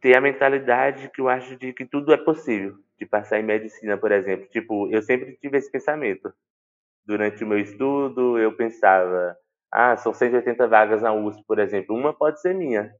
ter 0.00 0.16
a 0.16 0.20
mentalidade 0.20 1.10
que 1.10 1.20
eu 1.20 1.28
acho 1.28 1.56
de 1.56 1.72
que 1.72 1.84
tudo 1.84 2.12
é 2.12 2.16
possível, 2.16 2.74
de 2.98 3.06
passar 3.06 3.40
em 3.40 3.44
medicina, 3.44 3.96
por 3.96 4.12
exemplo. 4.12 4.46
Tipo, 4.48 4.88
eu 4.90 5.02
sempre 5.02 5.36
tive 5.36 5.58
esse 5.58 5.70
pensamento. 5.70 6.32
Durante 7.06 7.44
o 7.44 7.46
meu 7.46 7.58
estudo, 7.58 8.38
eu 8.38 8.56
pensava, 8.56 9.36
ah, 9.72 9.96
são 9.96 10.14
180 10.14 10.66
vagas 10.66 11.02
na 11.02 11.12
USP, 11.12 11.42
por 11.46 11.58
exemplo, 11.58 11.94
uma 11.94 12.14
pode 12.14 12.40
ser 12.40 12.54
minha. 12.54 12.90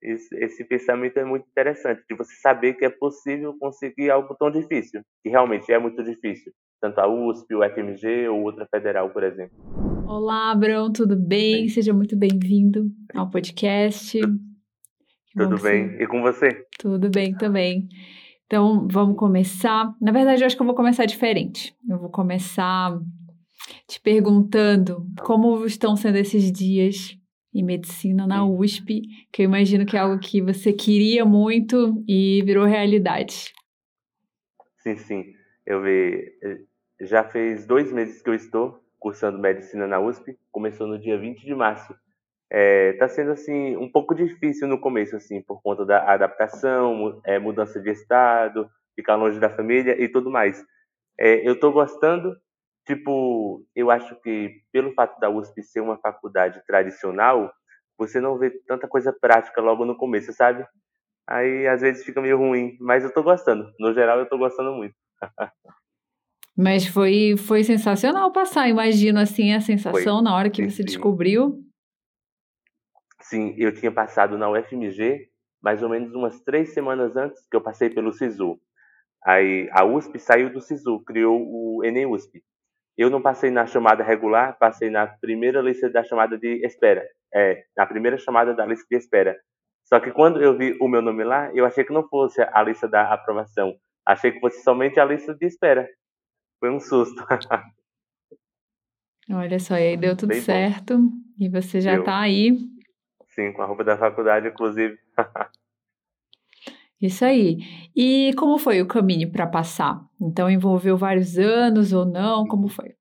Esse, 0.00 0.36
esse 0.36 0.64
pensamento 0.64 1.18
é 1.18 1.24
muito 1.24 1.48
interessante, 1.48 2.04
de 2.08 2.14
você 2.14 2.34
saber 2.36 2.74
que 2.74 2.84
é 2.84 2.90
possível 2.90 3.56
conseguir 3.58 4.10
algo 4.10 4.36
tão 4.36 4.50
difícil, 4.50 5.00
que 5.22 5.30
realmente 5.30 5.72
é 5.72 5.78
muito 5.78 6.04
difícil, 6.04 6.52
tanto 6.80 7.00
a 7.00 7.08
USP, 7.08 7.54
o 7.54 7.64
FMG 7.64 8.28
ou 8.28 8.42
outra 8.42 8.66
federal, 8.70 9.08
por 9.10 9.24
exemplo. 9.24 9.56
Olá, 10.06 10.52
Abrão, 10.52 10.92
tudo 10.92 11.16
bem? 11.16 11.68
Seja 11.68 11.94
muito 11.94 12.16
bem-vindo 12.16 12.90
ao 13.14 13.30
podcast. 13.30 14.20
Tudo 15.36 15.60
bem? 15.60 16.00
E 16.00 16.06
com 16.06 16.22
você? 16.22 16.66
Tudo 16.78 17.10
bem 17.10 17.34
também. 17.34 17.88
Então, 18.46 18.86
vamos 18.90 19.16
começar. 19.16 19.94
Na 20.00 20.12
verdade, 20.12 20.42
eu 20.42 20.46
acho 20.46 20.56
que 20.56 20.62
eu 20.62 20.66
vou 20.66 20.74
começar 20.74 21.06
diferente. 21.06 21.74
Eu 21.88 21.98
vou 21.98 22.08
começar 22.08 22.98
te 23.88 24.00
perguntando 24.00 25.06
como 25.22 25.64
estão 25.66 25.96
sendo 25.96 26.16
esses 26.16 26.52
dias 26.52 27.18
em 27.52 27.62
medicina 27.62 28.26
na 28.26 28.44
USP, 28.44 29.02
que 29.32 29.42
eu 29.42 29.44
imagino 29.44 29.86
que 29.86 29.96
é 29.96 30.00
algo 30.00 30.18
que 30.18 30.42
você 30.42 30.72
queria 30.72 31.24
muito 31.24 32.02
e 32.06 32.42
virou 32.44 32.64
realidade. 32.64 33.52
Sim, 34.78 34.96
sim. 34.96 35.24
Eu 35.64 35.82
vi. 35.82 36.32
Já 37.00 37.24
fez 37.24 37.66
dois 37.66 37.92
meses 37.92 38.22
que 38.22 38.30
eu 38.30 38.34
estou 38.34 38.80
cursando 38.98 39.38
medicina 39.38 39.86
na 39.86 40.00
USP. 40.00 40.36
Começou 40.50 40.86
no 40.86 40.98
dia 40.98 41.18
20 41.18 41.44
de 41.44 41.54
março 41.54 41.94
está 42.54 43.06
é, 43.06 43.08
sendo 43.08 43.32
assim 43.32 43.76
um 43.76 43.90
pouco 43.90 44.14
difícil 44.14 44.68
no 44.68 44.78
começo 44.78 45.16
assim 45.16 45.42
por 45.42 45.60
conta 45.60 45.84
da 45.84 46.12
adaptação 46.12 47.20
é, 47.24 47.36
mudança 47.36 47.80
de 47.80 47.90
estado 47.90 48.70
ficar 48.94 49.16
longe 49.16 49.40
da 49.40 49.50
família 49.50 50.00
e 50.00 50.08
tudo 50.08 50.30
mais 50.30 50.64
é, 51.18 51.46
eu 51.46 51.54
estou 51.54 51.72
gostando 51.72 52.36
tipo 52.86 53.66
eu 53.74 53.90
acho 53.90 54.14
que 54.20 54.62
pelo 54.70 54.92
fato 54.92 55.18
da 55.18 55.28
USP 55.28 55.64
ser 55.64 55.80
uma 55.80 55.98
faculdade 55.98 56.62
tradicional 56.64 57.52
você 57.98 58.20
não 58.20 58.38
vê 58.38 58.50
tanta 58.68 58.86
coisa 58.86 59.12
prática 59.12 59.60
logo 59.60 59.84
no 59.84 59.96
começo 59.96 60.32
sabe 60.32 60.64
aí 61.26 61.66
às 61.66 61.80
vezes 61.80 62.04
fica 62.04 62.22
meio 62.22 62.38
ruim 62.38 62.76
mas 62.80 63.02
eu 63.02 63.08
estou 63.08 63.24
gostando 63.24 63.68
no 63.80 63.92
geral 63.92 64.18
eu 64.18 64.24
estou 64.24 64.38
gostando 64.38 64.72
muito 64.72 64.94
Mas 66.56 66.86
foi, 66.86 67.34
foi 67.36 67.64
sensacional 67.64 68.30
passar, 68.30 68.68
imagino 68.68 69.18
assim 69.18 69.52
a 69.52 69.60
sensação 69.60 70.18
foi. 70.18 70.22
na 70.22 70.36
hora 70.36 70.48
que 70.48 70.62
sim, 70.62 70.70
você 70.70 70.84
descobriu. 70.84 71.64
Sim, 73.24 73.54
eu 73.56 73.72
tinha 73.72 73.90
passado 73.90 74.36
na 74.36 74.50
UFMG 74.50 75.30
mais 75.62 75.82
ou 75.82 75.88
menos 75.88 76.14
umas 76.14 76.38
três 76.40 76.74
semanas 76.74 77.16
antes 77.16 77.46
que 77.48 77.56
eu 77.56 77.60
passei 77.60 77.88
pelo 77.88 78.12
SISU. 78.12 78.60
Aí 79.24 79.66
a 79.72 79.82
USP 79.82 80.18
saiu 80.18 80.52
do 80.52 80.60
SISU, 80.60 81.00
criou 81.00 81.40
o 81.40 81.82
Enem 81.82 82.04
USP. 82.04 82.44
Eu 82.98 83.08
não 83.08 83.22
passei 83.22 83.50
na 83.50 83.66
chamada 83.66 84.04
regular, 84.04 84.58
passei 84.58 84.90
na 84.90 85.06
primeira 85.06 85.62
lista 85.62 85.88
da 85.88 86.04
chamada 86.04 86.36
de 86.36 86.64
espera. 86.66 87.02
É, 87.34 87.64
na 87.74 87.86
primeira 87.86 88.18
chamada 88.18 88.52
da 88.54 88.66
lista 88.66 88.84
de 88.90 88.96
espera. 88.98 89.40
Só 89.84 89.98
que 89.98 90.10
quando 90.10 90.42
eu 90.42 90.56
vi 90.56 90.76
o 90.78 90.86
meu 90.86 91.00
nome 91.00 91.24
lá, 91.24 91.50
eu 91.54 91.64
achei 91.64 91.82
que 91.82 91.94
não 91.94 92.06
fosse 92.06 92.42
a 92.42 92.62
lista 92.62 92.86
da 92.86 93.10
aprovação. 93.10 93.74
Achei 94.06 94.32
que 94.32 94.40
fosse 94.40 94.62
somente 94.62 95.00
a 95.00 95.04
lista 95.06 95.34
de 95.34 95.46
espera. 95.46 95.88
Foi 96.60 96.70
um 96.70 96.78
susto. 96.78 97.24
Olha 99.32 99.58
só, 99.58 99.76
e 99.76 99.88
aí 99.88 99.96
deu 99.96 100.14
tudo 100.14 100.28
Bem 100.28 100.42
certo. 100.42 100.98
Bom. 100.98 101.08
E 101.38 101.48
você 101.48 101.80
já 101.80 101.98
está 101.98 102.20
aí 102.20 102.73
Sim, 103.34 103.52
com 103.52 103.62
a 103.62 103.66
roupa 103.66 103.82
da 103.82 103.96
faculdade, 103.96 104.48
inclusive. 104.48 104.96
Isso 107.00 107.24
aí. 107.24 107.58
E 107.94 108.32
como 108.34 108.58
foi 108.58 108.80
o 108.80 108.88
caminho 108.88 109.30
para 109.30 109.46
passar? 109.46 110.00
Então, 110.20 110.48
envolveu 110.48 110.96
vários 110.96 111.36
anos 111.36 111.92
ou 111.92 112.04
não? 112.04 112.46
Como 112.46 112.68
foi? 112.68 112.94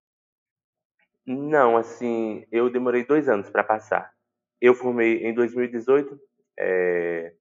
Não, 1.26 1.78
assim, 1.78 2.46
eu 2.52 2.70
demorei 2.70 3.06
dois 3.06 3.30
anos 3.30 3.50
para 3.50 3.64
passar. 3.64 4.12
Eu 4.60 4.74
formei 4.74 5.26
em 5.26 5.34
2018 5.34 6.20
é, 6.60 7.34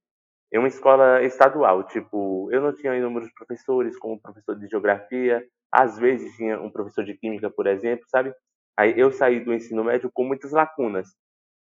em 0.53 0.59
uma 0.59 0.67
escola 0.67 1.21
estadual. 1.23 1.83
Tipo, 1.87 2.49
eu 2.51 2.61
não 2.61 2.73
tinha 2.73 2.95
inúmeros 2.95 3.31
professores, 3.33 3.97
como 3.97 4.21
professor 4.21 4.57
de 4.57 4.67
geografia. 4.67 5.43
Às 5.71 5.97
vezes 5.97 6.35
tinha 6.35 6.61
um 6.61 6.71
professor 6.71 7.03
de 7.03 7.17
química, 7.17 7.49
por 7.49 7.67
exemplo, 7.67 8.05
sabe? 8.07 8.33
Aí 8.77 8.97
eu 8.97 9.11
saí 9.11 9.39
do 9.43 9.53
ensino 9.53 9.83
médio 9.83 10.09
com 10.13 10.23
muitas 10.23 10.51
lacunas. 10.51 11.09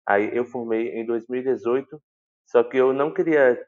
Aí 0.07 0.31
eu 0.37 0.45
formei 0.45 0.91
em 0.91 1.05
2018, 1.05 2.01
só 2.47 2.63
que 2.63 2.77
eu 2.77 2.93
não 2.93 3.13
queria, 3.13 3.59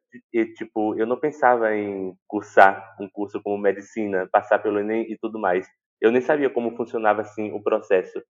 tipo, 0.56 0.96
eu 0.98 1.06
não 1.06 1.18
pensava 1.18 1.74
em 1.74 2.14
cursar 2.28 2.96
um 3.00 3.08
curso 3.10 3.42
como 3.42 3.58
medicina, 3.58 4.28
passar 4.32 4.60
pelo 4.60 4.78
Enem 4.78 5.10
e 5.10 5.18
tudo 5.18 5.38
mais. 5.38 5.66
Eu 6.00 6.12
nem 6.12 6.22
sabia 6.22 6.48
como 6.48 6.76
funcionava 6.76 7.22
assim 7.22 7.52
o 7.52 7.62
processo. 7.62 8.22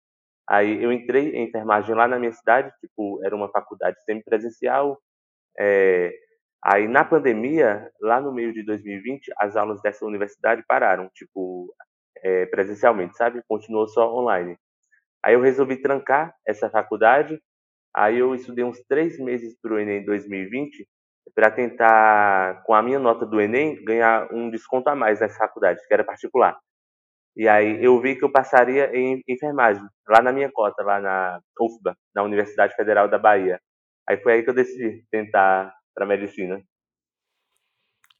Aí 0.48 0.82
eu 0.82 0.91
entrei 0.92 1.36
em 1.36 1.48
enfermagem 1.48 1.94
lá 1.94 2.08
na 2.08 2.18
minha 2.18 2.32
cidade, 2.32 2.72
tipo, 2.80 3.20
era 3.24 3.36
uma 3.36 3.50
faculdade 3.50 4.02
semipresencial. 4.04 4.98
É... 5.58 6.12
Aí 6.64 6.88
na 6.88 7.04
pandemia, 7.04 7.91
lá 8.00 8.20
no 8.20 8.32
meio 8.32 8.52
de 8.52 8.64
2020, 8.64 9.30
as 9.38 9.56
aulas 9.56 9.80
dessa 9.82 10.06
universidade 10.06 10.64
pararam, 10.66 11.10
tipo, 11.14 11.72
é, 12.22 12.47
presencialmente, 12.47 13.16
sabe? 13.16 13.42
Continuou 13.48 13.86
só 13.88 14.12
online. 14.14 14.58
Aí 15.24 15.34
eu 15.34 15.41
resolvi 15.41 15.76
trancar 15.76 16.34
essa 16.47 16.70
faculdade 16.70 17.41
Aí 17.94 18.19
eu 18.19 18.34
estudei 18.34 18.65
uns 18.65 18.81
três 18.88 19.19
meses 19.19 19.56
para 19.60 19.75
o 19.75 19.78
Enem 19.78 20.04
2020 20.04 20.87
para 21.34 21.50
tentar, 21.50 22.62
com 22.65 22.75
a 22.75 22.82
minha 22.82 22.99
nota 22.99 23.25
do 23.25 23.41
Enem, 23.41 23.82
ganhar 23.84 24.28
um 24.32 24.50
desconto 24.50 24.88
a 24.91 24.97
mais 24.97 25.21
nessa 25.21 25.38
faculdade, 25.38 25.81
que 25.87 25.94
era 25.94 26.04
particular. 26.04 26.59
E 27.37 27.47
aí 27.47 27.82
eu 27.82 28.00
vi 28.00 28.16
que 28.16 28.25
eu 28.25 28.32
passaria 28.32 28.91
em 28.93 29.22
enfermagem, 29.28 29.82
lá 30.09 30.21
na 30.21 30.32
minha 30.32 30.50
cota, 30.50 30.82
lá 30.82 31.00
na 31.00 31.41
UFBA, 31.60 31.97
na 32.15 32.25
Universidade 32.25 32.75
Federal 32.75 33.09
da 33.09 33.19
Bahia. 33.19 33.60
Aí 34.09 34.16
foi 34.16 34.32
aí 34.32 34.43
que 34.43 34.50
eu 34.50 34.54
decidi 34.54 35.04
tentar 35.10 35.72
para 35.94 36.06
medicina. 36.06 36.60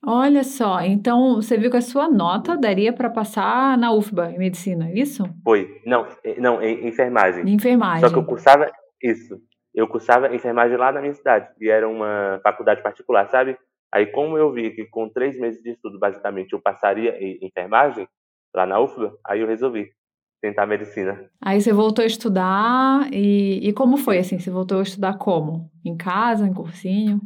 Olha 0.07 0.45
só, 0.45 0.81
então 0.81 1.37
você 1.37 1.59
viu 1.59 1.73
que 1.73 1.77
a 1.77 1.83
sua 1.83 2.09
nota 2.09 2.57
daria 2.57 2.93
para 2.93 3.11
passar 3.11 3.77
na 3.77 3.93
UFBA 3.93 4.31
em 4.31 4.39
medicina, 4.39 4.89
é 4.89 4.95
isso? 4.95 5.25
Foi, 5.43 5.83
não, 5.85 6.07
não, 6.39 6.63
em 6.63 6.87
enfermagem. 6.87 7.49
Enfermagem. 7.53 8.01
Só 8.01 8.13
que 8.13 8.19
eu 8.19 8.25
cursava 8.25 8.71
isso 9.03 9.41
eu 9.79 9.87
cursava 9.87 10.35
enfermagem 10.35 10.77
lá 10.77 10.91
na 10.91 11.01
minha 11.01 11.15
cidade, 11.15 11.49
e 11.61 11.71
era 11.71 11.89
uma 11.89 12.41
faculdade 12.43 12.83
particular, 12.83 13.29
sabe? 13.29 13.57
Aí, 13.93 14.07
como 14.07 14.37
eu 14.37 14.53
vi 14.53 14.73
que 14.73 14.85
com 14.85 15.09
três 15.09 15.39
meses 15.39 15.63
de 15.63 15.71
estudo, 15.71 16.01
basicamente, 16.01 16.53
eu 16.53 16.61
passaria 16.61 17.17
em 17.23 17.39
enfermagem 17.41 18.09
lá 18.53 18.67
na 18.67 18.81
UFBA, 18.81 19.17
aí 19.25 19.41
eu 19.41 19.47
resolvi 19.47 19.89
tentar 20.43 20.67
medicina. 20.67 21.31
Aí 21.41 21.61
você 21.61 21.73
voltou 21.73 22.03
a 22.03 22.07
estudar, 22.07 23.09
e, 23.13 23.69
e 23.69 23.73
como 23.73 23.97
foi, 23.97 24.19
assim? 24.19 24.41
Você 24.41 24.51
voltou 24.51 24.81
a 24.81 24.83
estudar 24.83 25.17
como? 25.17 25.71
Em 25.85 25.97
casa, 25.97 26.45
em 26.45 26.53
cursinho? 26.53 27.21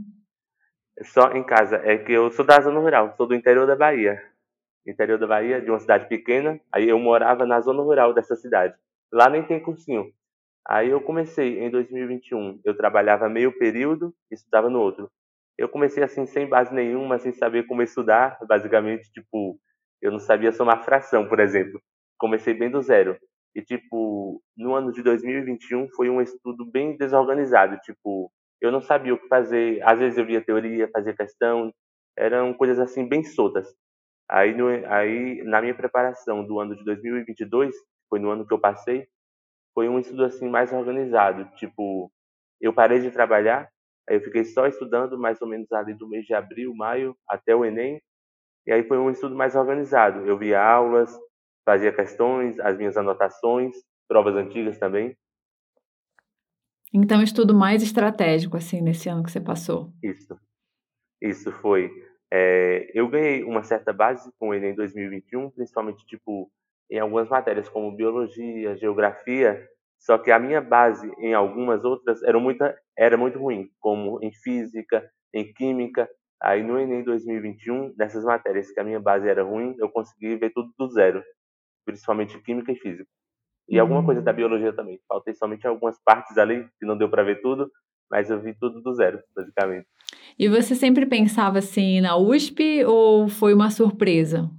Só 1.05 1.33
em 1.33 1.43
casa. 1.43 1.77
É 1.77 1.97
que 1.97 2.13
eu 2.13 2.31
sou 2.31 2.45
da 2.45 2.61
zona 2.61 2.79
rural, 2.79 3.15
sou 3.17 3.27
do 3.27 3.35
interior 3.35 3.67
da 3.67 3.75
Bahia. 3.75 4.23
Interior 4.87 5.19
da 5.19 5.27
Bahia, 5.27 5.59
de 5.59 5.71
uma 5.71 5.81
cidade 5.81 6.07
pequena. 6.07 6.61
Aí 6.71 6.87
eu 6.87 6.99
morava 6.99 7.47
na 7.47 7.63
zona 7.63 7.83
rural 7.83 8.13
dessa 8.13 8.37
cidade. 8.37 8.75
Lá 9.11 9.31
nem 9.31 9.43
tem 9.43 9.59
cursinho. 9.59 10.13
Aí 10.67 10.91
eu 10.91 11.01
comecei 11.01 11.61
em 11.61 11.71
2021, 11.71 12.61
eu 12.65 12.77
trabalhava 12.77 13.29
meio 13.29 13.57
período 13.59 14.15
e 14.31 14.35
estudava 14.35 14.71
no 14.71 14.81
outro. 14.81 15.11
Eu 15.59 15.69
comecei 15.69 16.03
assim 16.03 16.27
sem 16.27 16.49
base 16.49 16.73
nenhuma, 16.73 17.19
sem 17.19 17.33
saber 17.33 17.67
como 17.67 17.83
estudar, 17.83 18.39
basicamente, 18.49 19.11
tipo, 19.13 19.59
eu 20.01 20.11
não 20.11 20.19
sabia 20.19 20.53
somar 20.53 20.85
fração, 20.85 21.29
por 21.29 21.41
exemplo. 21.41 21.81
Comecei 22.19 22.55
bem 22.55 22.71
do 22.71 22.81
zero. 22.81 23.17
E 23.55 23.63
tipo, 23.63 24.43
no 24.57 24.75
ano 24.75 24.93
de 24.93 25.03
2021 25.03 25.89
foi 25.91 26.09
um 26.09 26.21
estudo 26.21 26.65
bem 26.65 26.97
desorganizado, 26.97 27.77
tipo, 27.79 28.33
eu 28.61 28.73
não 28.73 28.81
sabia 28.81 29.13
o 29.13 29.19
que 29.19 29.29
fazer, 29.29 29.83
às 29.83 29.99
vezes 29.99 30.17
eu 30.17 30.25
via 30.25 30.41
teoria, 30.41 30.89
fazia 30.91 31.15
questão, 31.15 31.73
eram 32.17 32.55
coisas 32.55 32.79
assim 32.79 33.07
bem 33.07 33.25
soltas. 33.25 33.69
Aí, 34.31 34.55
no, 34.55 34.69
aí 34.69 35.43
na 35.45 35.61
minha 35.61 35.75
preparação 35.75 36.45
do 36.47 36.59
ano 36.61 36.77
de 36.77 36.85
2022, 36.85 37.75
foi 38.09 38.19
no 38.21 38.31
ano 38.31 38.47
que 38.47 38.55
eu 38.55 38.59
passei, 38.59 39.07
foi 39.75 39.89
um 39.89 39.99
estudo 39.99 40.25
assim 40.25 40.49
mais 40.49 40.73
organizado. 40.73 41.45
Tipo, 41.57 42.11
eu 42.61 42.73
parei 42.73 43.01
de 43.01 43.11
trabalhar, 43.11 43.69
aí 44.09 44.17
eu 44.17 44.21
fiquei 44.21 44.45
só 44.45 44.67
estudando 44.67 45.19
mais 45.19 45.41
ou 45.41 45.49
menos 45.49 45.71
ali 45.73 45.95
do 45.95 46.09
mês 46.09 46.25
de 46.27 46.35
abril, 46.35 46.75
maio, 46.75 47.17
até 47.29 47.55
o 47.55 47.65
Enem. 47.65 48.01
E 48.67 48.73
aí 48.73 48.83
foi 48.85 48.99
um 48.99 49.11
estudo 49.11 49.35
mais 49.35 49.57
organizado. 49.57 50.27
Eu 50.27 50.39
via 50.39 50.63
aulas, 50.63 51.13
fazia 51.65 51.93
questões, 51.93 52.59
as 52.61 52.77
minhas 52.77 52.97
anotações, 52.97 53.75
provas 54.09 54.37
antigas 54.37 54.79
também. 54.79 55.17
Então, 56.95 57.23
estudo 57.23 57.55
mais 57.55 57.83
estratégico, 57.83 58.57
assim, 58.57 58.83
nesse 58.83 59.09
ano 59.09 59.23
que 59.23 59.33
você 59.33 59.41
passou. 59.41 59.93
Isso. 60.03 60.39
Isso 61.21 61.51
foi. 61.51 61.91
É, 62.31 62.91
eu 62.95 63.09
ganhei 63.09 63.43
uma 63.45 63.63
certa 63.63 63.93
base 63.93 64.31
com 64.39 64.49
o 64.49 64.55
Enem 64.55 64.75
2021, 64.75 65.51
principalmente, 65.51 66.05
tipo, 66.07 66.51
em 66.93 66.99
algumas 66.99 67.27
matérias, 67.27 67.71
como 67.71 67.97
biologia, 67.97 68.77
geografia, 68.77 69.67
só 69.99 70.19
que 70.19 70.31
a 70.31 70.39
minha 70.39 70.61
base 70.61 71.11
em 71.19 71.33
algumas 71.33 71.85
outras 71.85 72.23
era 72.23 72.39
muito, 72.39 72.63
era 72.97 73.17
muito 73.17 73.39
ruim, 73.39 73.71
como 73.81 74.23
em 74.23 74.31
física, 74.31 75.03
em 75.33 75.51
química. 75.55 76.07
Aí 76.43 76.63
no 76.63 76.79
Enem 76.79 77.03
2021, 77.03 77.95
nessas 77.97 78.25
matérias 78.25 78.71
que 78.71 78.79
a 78.79 78.85
minha 78.85 79.01
base 79.01 79.27
era 79.27 79.43
ruim, 79.43 79.75
eu 79.79 79.89
consegui 79.89 80.37
ver 80.37 80.51
tudo 80.51 80.71
do 80.79 80.91
zero, 80.91 81.23
principalmente 81.87 82.39
química 82.43 82.73
e 82.73 82.77
física. 82.77 83.09
E 83.67 83.77
uhum. 83.77 83.83
alguma 83.83 84.05
coisa 84.05 84.21
da 84.21 84.33
biologia 84.33 84.73
também. 84.75 85.01
Faltei 85.09 85.33
somente 85.33 85.67
algumas 85.67 85.99
partes 86.05 86.37
ali 86.37 86.69
que 86.79 86.85
não 86.85 86.99
deu 86.99 87.09
para 87.09 87.23
ver 87.23 87.41
tudo, 87.41 87.71
mas 88.11 88.29
eu 88.29 88.39
vi 88.39 88.55
tudo 88.59 88.83
do 88.83 88.93
zero, 88.93 89.19
basicamente. 89.35 89.87
E 90.39 90.47
você 90.47 90.75
sempre 90.75 91.07
pensava 91.07 91.59
assim 91.59 92.03
na 92.03 92.19
USP 92.19 92.85
ou 92.85 93.29
foi 93.29 93.55
uma 93.55 93.71
surpresa? 93.71 94.51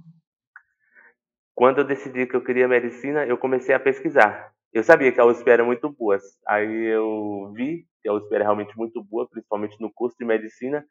Quando 1.54 1.78
eu 1.78 1.84
decidi 1.84 2.26
que 2.26 2.34
eu 2.34 2.42
queria 2.42 2.66
medicina, 2.66 3.24
eu 3.24 3.38
comecei 3.38 3.74
a 3.74 3.80
pesquisar. 3.80 4.52
Eu 4.72 4.82
sabia 4.82 5.12
que 5.12 5.20
a 5.20 5.24
USP 5.24 5.48
era 5.48 5.64
muito 5.64 5.88
boa. 5.88 6.18
Aí 6.48 6.86
eu 6.86 7.52
vi 7.54 7.86
que 8.02 8.08
a 8.08 8.12
USP 8.12 8.34
era 8.34 8.44
realmente 8.44 8.76
muito 8.76 9.02
boa, 9.02 9.28
principalmente 9.28 9.80
no 9.80 9.92
curso 9.92 10.16
de 10.18 10.24
medicina. 10.24 10.84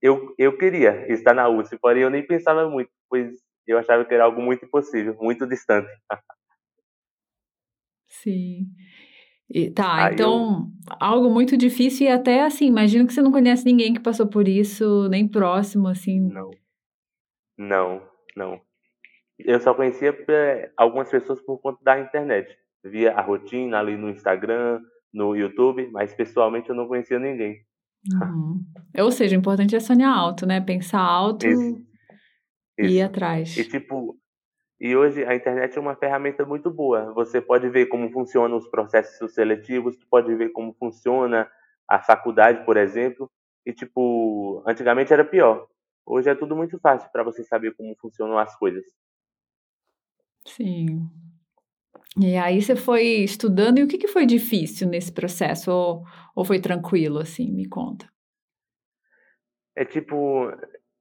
Eu, 0.00 0.34
eu 0.36 0.58
queria 0.58 1.10
estar 1.12 1.32
na 1.32 1.48
USP, 1.48 1.78
porém 1.78 2.02
eu 2.02 2.10
nem 2.10 2.26
pensava 2.26 2.68
muito, 2.68 2.90
pois 3.08 3.32
eu 3.66 3.78
achava 3.78 4.04
que 4.04 4.12
era 4.12 4.24
algo 4.24 4.42
muito 4.42 4.64
impossível, 4.64 5.16
muito 5.20 5.46
distante. 5.46 5.88
Sim. 8.08 8.66
E, 9.48 9.70
tá, 9.70 10.06
Aí 10.06 10.14
então, 10.14 10.72
eu... 10.90 10.96
algo 10.98 11.30
muito 11.30 11.56
difícil 11.56 12.06
e 12.06 12.10
até 12.10 12.42
assim, 12.42 12.66
imagino 12.66 13.06
que 13.06 13.12
você 13.12 13.22
não 13.22 13.30
conhece 13.30 13.64
ninguém 13.64 13.92
que 13.92 14.00
passou 14.00 14.26
por 14.26 14.48
isso, 14.48 15.08
nem 15.08 15.28
próximo, 15.28 15.88
assim. 15.88 16.20
Não. 16.20 16.50
Não, 17.56 18.02
não. 18.34 18.60
Eu 19.44 19.60
só 19.60 19.74
conhecia 19.74 20.16
é, 20.28 20.70
algumas 20.76 21.10
pessoas 21.10 21.40
por 21.40 21.58
conta 21.58 21.78
da 21.82 21.98
internet. 21.98 22.56
Via 22.84 23.12
a 23.12 23.20
rotina 23.20 23.78
ali 23.78 23.96
no 23.96 24.10
Instagram, 24.10 24.80
no 25.12 25.36
YouTube, 25.36 25.88
mas 25.92 26.14
pessoalmente 26.14 26.68
eu 26.68 26.74
não 26.74 26.88
conhecia 26.88 27.18
ninguém. 27.18 27.64
Uhum. 28.12 28.64
Ou 28.98 29.12
seja, 29.12 29.36
o 29.36 29.38
importante 29.38 29.76
é 29.76 29.80
sonhar 29.80 30.16
alto, 30.16 30.44
né? 30.44 30.60
Pensar 30.60 31.00
alto 31.00 31.46
Isso. 31.46 31.86
e 32.78 32.86
ir 32.86 33.02
atrás. 33.02 33.56
E 33.56 33.64
tipo, 33.64 34.18
e 34.80 34.96
hoje 34.96 35.24
a 35.24 35.34
internet 35.34 35.78
é 35.78 35.80
uma 35.80 35.94
ferramenta 35.94 36.44
muito 36.44 36.68
boa. 36.68 37.12
Você 37.14 37.40
pode 37.40 37.68
ver 37.68 37.86
como 37.86 38.10
funcionam 38.10 38.56
os 38.56 38.68
processos 38.68 39.32
seletivos, 39.32 39.96
pode 40.10 40.34
ver 40.34 40.50
como 40.50 40.74
funciona 40.74 41.48
a 41.88 42.00
faculdade, 42.00 42.64
por 42.64 42.76
exemplo. 42.76 43.30
E 43.64 43.72
tipo, 43.72 44.60
antigamente 44.66 45.12
era 45.12 45.24
pior. 45.24 45.68
Hoje 46.04 46.28
é 46.28 46.34
tudo 46.34 46.56
muito 46.56 46.80
fácil 46.80 47.08
para 47.12 47.22
você 47.22 47.44
saber 47.44 47.76
como 47.76 47.94
funcionam 48.00 48.36
as 48.36 48.56
coisas. 48.56 48.84
Sim. 50.46 51.08
E 52.18 52.36
aí 52.36 52.60
você 52.60 52.76
foi 52.76 53.04
estudando, 53.24 53.78
e 53.78 53.82
o 53.82 53.88
que, 53.88 53.96
que 53.96 54.08
foi 54.08 54.26
difícil 54.26 54.86
nesse 54.88 55.10
processo? 55.10 55.70
Ou, 55.70 56.04
ou 56.36 56.44
foi 56.44 56.60
tranquilo, 56.60 57.18
assim? 57.18 57.50
Me 57.50 57.66
conta. 57.66 58.06
É 59.74 59.84
tipo, 59.84 60.52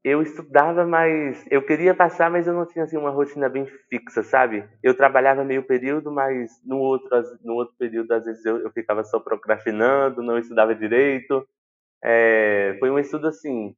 eu 0.03 0.21
estudava, 0.21 0.85
mas 0.85 1.45
eu 1.51 1.65
queria 1.65 1.93
passar, 1.93 2.31
mas 2.31 2.47
eu 2.47 2.53
não 2.53 2.65
tinha 2.65 2.85
assim 2.85 2.97
uma 2.97 3.09
rotina 3.09 3.49
bem 3.49 3.65
fixa, 3.89 4.23
sabe? 4.23 4.63
Eu 4.81 4.95
trabalhava 4.95 5.43
meio 5.43 5.63
período, 5.63 6.09
mas 6.11 6.49
no 6.65 6.77
outro, 6.77 7.09
no 7.43 7.55
outro 7.55 7.75
período 7.77 8.13
às 8.13 8.23
vezes 8.23 8.45
eu, 8.45 8.59
eu 8.59 8.71
ficava 8.71 9.03
só 9.03 9.19
procrastinando, 9.19 10.23
não 10.23 10.38
estudava 10.38 10.73
direito. 10.73 11.45
É, 12.03 12.77
foi 12.79 12.89
um 12.89 12.97
estudo 12.97 13.27
assim, 13.27 13.75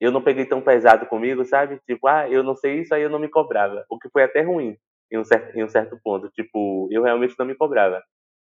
eu 0.00 0.10
não 0.10 0.22
peguei 0.22 0.46
tão 0.46 0.62
pesado 0.62 1.06
comigo, 1.06 1.44
sabe? 1.44 1.80
Tipo, 1.86 2.08
ah, 2.08 2.28
eu 2.30 2.42
não 2.42 2.56
sei 2.56 2.80
isso, 2.80 2.94
aí 2.94 3.02
eu 3.02 3.10
não 3.10 3.18
me 3.18 3.28
cobrava, 3.28 3.84
o 3.90 3.98
que 3.98 4.08
foi 4.08 4.22
até 4.22 4.42
ruim 4.42 4.78
em 5.12 5.18
um 5.18 5.24
certo, 5.24 5.56
em 5.56 5.62
um 5.62 5.68
certo 5.68 5.98
ponto. 6.02 6.30
Tipo, 6.30 6.88
eu 6.90 7.02
realmente 7.02 7.34
não 7.38 7.46
me 7.46 7.54
cobrava. 7.54 8.02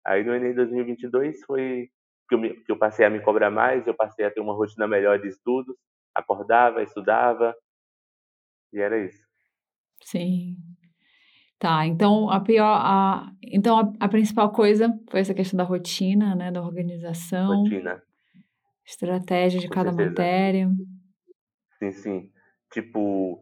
Aí 0.06 0.24
no 0.24 0.34
Enem 0.34 0.54
2022 0.54 1.44
foi 1.46 1.90
que 2.28 2.36
eu, 2.36 2.40
me, 2.40 2.54
que 2.56 2.72
eu 2.72 2.78
passei 2.78 3.06
a 3.06 3.10
me 3.10 3.22
cobrar 3.22 3.50
mais, 3.50 3.88
eu 3.88 3.94
passei 3.94 4.26
a 4.26 4.32
ter 4.32 4.42
uma 4.42 4.54
rotina 4.54 4.88
melhor 4.88 5.20
de 5.20 5.30
estudos 5.30 5.76
acordava, 6.18 6.82
estudava, 6.82 7.56
e 8.74 8.80
era 8.80 8.98
isso. 9.00 9.26
Sim. 10.04 10.58
Tá, 11.60 11.86
então 11.88 12.30
a 12.30 12.40
pior, 12.40 12.82
a, 12.84 13.32
então 13.42 13.80
a, 13.80 13.94
a, 14.06 14.08
principal 14.08 14.52
coisa 14.52 14.94
foi 15.10 15.22
essa 15.22 15.34
questão 15.34 15.58
da 15.58 15.64
rotina, 15.64 16.36
né, 16.36 16.52
da 16.52 16.62
organização. 16.62 17.64
Rotina. 17.64 18.02
Estratégia 18.86 19.60
de 19.60 19.68
Com 19.68 19.74
cada 19.74 19.92
certeza. 19.92 20.10
matéria. 20.10 20.70
Sim, 21.80 21.92
sim. 21.92 22.32
Tipo, 22.72 23.42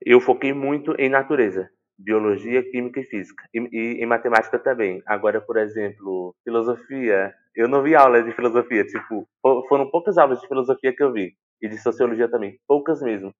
eu 0.00 0.20
foquei 0.20 0.52
muito 0.52 0.92
em 1.00 1.08
natureza, 1.08 1.68
biologia, 1.98 2.62
química 2.70 3.00
e 3.00 3.04
física, 3.04 3.48
e, 3.52 3.58
e 3.72 4.02
em 4.02 4.06
matemática 4.06 4.58
também. 4.58 5.02
Agora, 5.06 5.40
por 5.40 5.56
exemplo, 5.56 6.34
filosofia, 6.44 7.34
eu 7.54 7.68
não 7.68 7.82
vi 7.82 7.94
aula 7.94 8.22
de 8.22 8.32
filosofia, 8.32 8.84
tipo, 8.84 9.28
foram 9.68 9.90
poucas 9.90 10.18
aulas 10.18 10.40
de 10.40 10.48
filosofia 10.48 10.94
que 10.94 11.02
eu 11.02 11.12
vi 11.12 11.34
e 11.62 11.68
de 11.68 11.78
sociologia 11.78 12.28
também, 12.28 12.58
poucas 12.66 13.00
mesmo. 13.00 13.32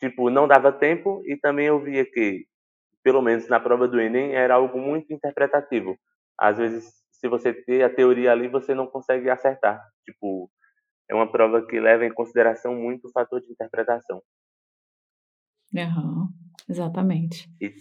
Tipo, 0.00 0.30
não 0.30 0.48
dava 0.48 0.72
tempo 0.72 1.22
e 1.26 1.36
também 1.36 1.66
eu 1.66 1.78
via 1.78 2.06
que, 2.06 2.46
pelo 3.02 3.20
menos 3.20 3.48
na 3.48 3.60
prova 3.60 3.86
do 3.86 4.00
Enem, 4.00 4.34
era 4.34 4.54
algo 4.54 4.78
muito 4.78 5.12
interpretativo. 5.12 5.94
Às 6.38 6.56
vezes, 6.56 6.90
se 7.10 7.28
você 7.28 7.52
ter 7.52 7.82
a 7.82 7.94
teoria 7.94 8.32
ali, 8.32 8.48
você 8.48 8.74
não 8.74 8.86
consegue 8.86 9.28
acertar. 9.28 9.78
Tipo, 10.06 10.50
é 11.10 11.14
uma 11.14 11.30
prova 11.30 11.66
que 11.66 11.78
leva 11.78 12.06
em 12.06 12.14
consideração 12.14 12.74
muito 12.74 13.08
o 13.08 13.12
fator 13.12 13.42
de 13.42 13.52
interpretação. 13.52 14.22
Uhum, 15.74 16.28
exatamente. 16.68 17.48
E, 17.60 17.74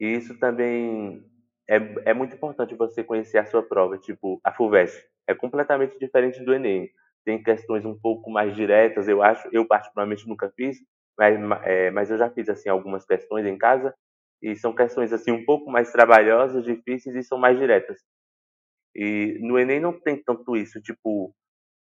e 0.00 0.06
isso 0.16 0.38
também 0.38 1.24
é, 1.68 1.76
é 2.10 2.14
muito 2.14 2.34
importante 2.34 2.74
você 2.74 3.02
conhecer 3.04 3.38
a 3.38 3.46
sua 3.46 3.62
prova, 3.62 3.98
tipo, 3.98 4.40
a 4.44 4.52
FUVEST. 4.52 5.02
É 5.26 5.34
completamente 5.34 5.98
diferente 5.98 6.44
do 6.44 6.52
Enem 6.54 6.90
tem 7.24 7.42
questões 7.42 7.84
um 7.84 7.98
pouco 7.98 8.30
mais 8.30 8.54
diretas, 8.54 9.08
eu 9.08 9.22
acho. 9.22 9.48
Eu, 9.50 9.66
particularmente, 9.66 10.28
nunca 10.28 10.52
fiz, 10.54 10.78
mas, 11.18 11.38
é, 11.64 11.90
mas 11.90 12.10
eu 12.10 12.18
já 12.18 12.30
fiz 12.30 12.48
assim 12.48 12.68
algumas 12.68 13.04
questões 13.04 13.46
em 13.46 13.56
casa 13.56 13.94
e 14.42 14.54
são 14.54 14.74
questões 14.74 15.12
assim 15.12 15.32
um 15.32 15.44
pouco 15.44 15.70
mais 15.70 15.90
trabalhosas, 15.90 16.64
difíceis 16.64 17.16
e 17.16 17.22
são 17.22 17.38
mais 17.38 17.58
diretas. 17.58 17.98
E 18.94 19.38
no 19.40 19.58
Enem 19.58 19.80
não 19.80 19.98
tem 19.98 20.22
tanto 20.22 20.56
isso, 20.56 20.80
tipo, 20.80 21.34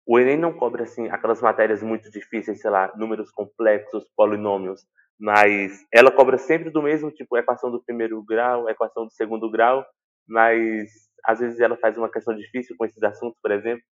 o 0.05 0.19
Enem 0.19 0.37
não 0.37 0.53
cobra 0.53 0.83
assim 0.83 1.07
aquelas 1.09 1.41
matérias 1.41 1.83
muito 1.83 2.09
difíceis, 2.11 2.59
sei 2.61 2.71
lá, 2.71 2.91
números 2.97 3.31
complexos, 3.31 4.05
polinômios, 4.15 4.85
mas 5.19 5.85
ela 5.93 6.11
cobra 6.11 6.37
sempre 6.37 6.69
do 6.69 6.81
mesmo, 6.81 7.11
tipo, 7.11 7.37
equação 7.37 7.69
do 7.69 7.83
primeiro 7.83 8.23
grau, 8.23 8.69
equação 8.69 9.05
do 9.05 9.11
segundo 9.11 9.49
grau, 9.51 9.85
mas 10.27 10.89
às 11.25 11.39
vezes 11.39 11.59
ela 11.59 11.77
faz 11.77 11.97
uma 11.97 12.09
questão 12.09 12.35
difícil 12.35 12.75
com 12.77 12.85
esses 12.85 13.03
assuntos, 13.03 13.37
por 13.41 13.51
exemplo, 13.51 13.83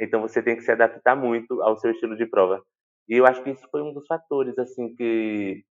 então 0.00 0.20
você 0.20 0.42
tem 0.42 0.56
que 0.56 0.62
se 0.62 0.70
adaptar 0.70 1.16
muito 1.16 1.60
ao 1.62 1.76
seu 1.76 1.90
estilo 1.90 2.16
de 2.16 2.26
prova. 2.26 2.62
E 3.08 3.16
eu 3.16 3.26
acho 3.26 3.42
que 3.42 3.50
isso 3.50 3.66
foi 3.70 3.82
um 3.82 3.92
dos 3.92 4.06
fatores 4.06 4.56
assim 4.58 4.94
que 4.94 5.64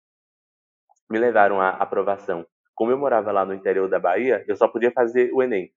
me 1.11 1.19
levaram 1.19 1.61
à 1.61 1.71
aprovação. 1.71 2.47
Como 2.75 2.90
eu 2.90 2.99
morava 2.99 3.33
lá 3.33 3.45
no 3.45 3.55
interior 3.55 3.88
da 3.88 3.99
Bahia, 3.99 4.45
eu 4.47 4.57
só 4.57 4.69
podia 4.69 4.90
fazer 4.93 5.31
o 5.33 5.43
ENEM. 5.43 5.71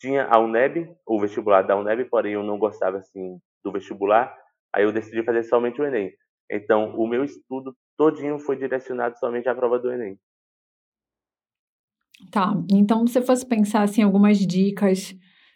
Tinha 0.00 0.26
a 0.26 0.38
UNEB, 0.38 0.94
o 1.06 1.20
vestibular 1.20 1.62
da 1.62 1.76
UNEB, 1.76 2.06
porém 2.06 2.34
eu 2.34 2.42
não 2.42 2.58
gostava 2.58 2.98
assim 2.98 3.38
do 3.62 3.72
vestibular, 3.72 4.34
aí 4.72 4.84
eu 4.84 4.92
decidi 4.92 5.22
fazer 5.22 5.42
somente 5.44 5.80
o 5.80 5.84
ENEM. 5.84 6.12
Então, 6.50 6.94
o 6.96 7.06
meu 7.06 7.24
estudo 7.24 7.74
todinho 7.96 8.38
foi 8.38 8.56
direcionado 8.56 9.18
somente 9.18 9.48
à 9.48 9.54
prova 9.54 9.78
do 9.78 9.92
ENEM. 9.92 10.18
Tá, 12.30 12.54
então 12.70 13.06
se 13.06 13.14
você 13.14 13.22
fosse 13.22 13.46
pensar 13.46 13.82
assim 13.82 14.02
algumas 14.02 14.38
dicas 14.38 15.14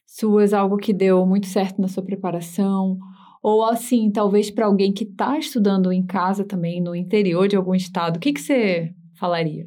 suas, 0.08 0.54
algo 0.54 0.78
que 0.78 0.92
deu 0.92 1.24
muito 1.26 1.46
certo 1.46 1.80
na 1.80 1.86
sua 1.86 2.02
preparação, 2.02 2.98
ou 3.42 3.64
assim, 3.64 4.10
talvez 4.10 4.50
para 4.50 4.66
alguém 4.66 4.92
que 4.92 5.04
está 5.04 5.38
estudando 5.38 5.92
em 5.92 6.04
casa 6.04 6.44
também, 6.44 6.80
no 6.80 6.96
interior 6.96 7.46
de 7.46 7.56
algum 7.56 7.74
estado, 7.74 8.16
o 8.16 8.20
que, 8.20 8.32
que 8.32 8.40
você 8.40 8.94
falaria? 9.18 9.66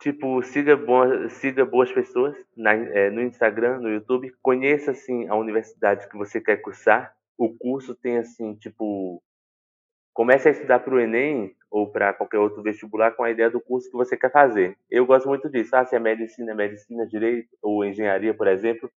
Tipo, 0.00 0.42
siga, 0.42 0.76
boas, 0.76 1.32
siga 1.32 1.64
boas 1.64 1.90
pessoas 1.90 2.36
na, 2.54 2.74
é, 2.74 3.10
no 3.10 3.22
Instagram, 3.22 3.78
no 3.78 3.88
YouTube, 3.88 4.30
conheça 4.42 4.90
assim 4.90 5.26
a 5.28 5.34
universidade 5.34 6.06
que 6.10 6.18
você 6.18 6.42
quer 6.42 6.58
cursar. 6.58 7.14
O 7.38 7.48
curso 7.56 7.94
tem 7.94 8.18
assim, 8.18 8.54
tipo, 8.56 9.22
comece 10.14 10.48
a 10.48 10.52
estudar 10.52 10.78
para 10.78 10.94
o 10.94 11.00
Enem 11.00 11.54
ou 11.70 11.90
para 11.90 12.14
qualquer 12.14 12.38
outro 12.38 12.62
vestibular 12.62 13.10
com 13.10 13.24
a 13.24 13.30
ideia 13.30 13.50
do 13.50 13.60
curso 13.60 13.90
que 13.90 13.96
você 13.96 14.16
quer 14.16 14.30
fazer. 14.30 14.78
Eu 14.88 15.04
gosto 15.04 15.28
muito 15.28 15.50
disso. 15.50 15.74
Ah, 15.74 15.84
se 15.84 15.96
é 15.96 15.98
medicina, 15.98 16.54
medicina, 16.54 17.06
direito 17.06 17.48
ou 17.60 17.84
engenharia, 17.84 18.32
por 18.32 18.46
exemplo, 18.46 18.88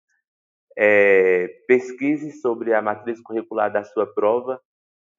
é, 0.77 1.47
pesquise 1.67 2.31
sobre 2.33 2.73
a 2.73 2.81
matriz 2.81 3.19
curricular 3.19 3.73
da 3.73 3.83
sua 3.83 4.05
prova, 4.13 4.61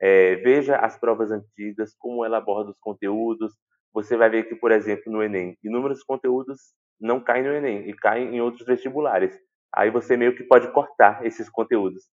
é, 0.01 0.37
veja 0.37 0.77
as 0.77 0.97
provas 0.97 1.33
antigas, 1.33 1.95
como 1.99 2.25
ela 2.25 2.39
aborda 2.39 2.71
os 2.71 2.79
conteúdos. 2.79 3.53
Você 3.93 4.17
vai 4.17 4.31
ver 4.31 4.45
que, 4.45 4.55
por 4.55 4.71
exemplo, 4.71 5.13
no 5.13 5.21
Enem, 5.21 5.59
inúmeros 5.65 6.05
conteúdos 6.05 6.61
não 7.01 7.21
caem 7.21 7.43
no 7.43 7.53
Enem 7.53 7.89
e 7.89 7.95
caem 7.95 8.37
em 8.37 8.41
outros 8.41 8.65
vestibulares. 8.65 9.37
Aí 9.75 9.91
você 9.91 10.17
meio 10.17 10.37
que 10.37 10.45
pode 10.45 10.71
cortar 10.73 11.27
esses 11.27 11.49
conteúdos. 11.51 12.05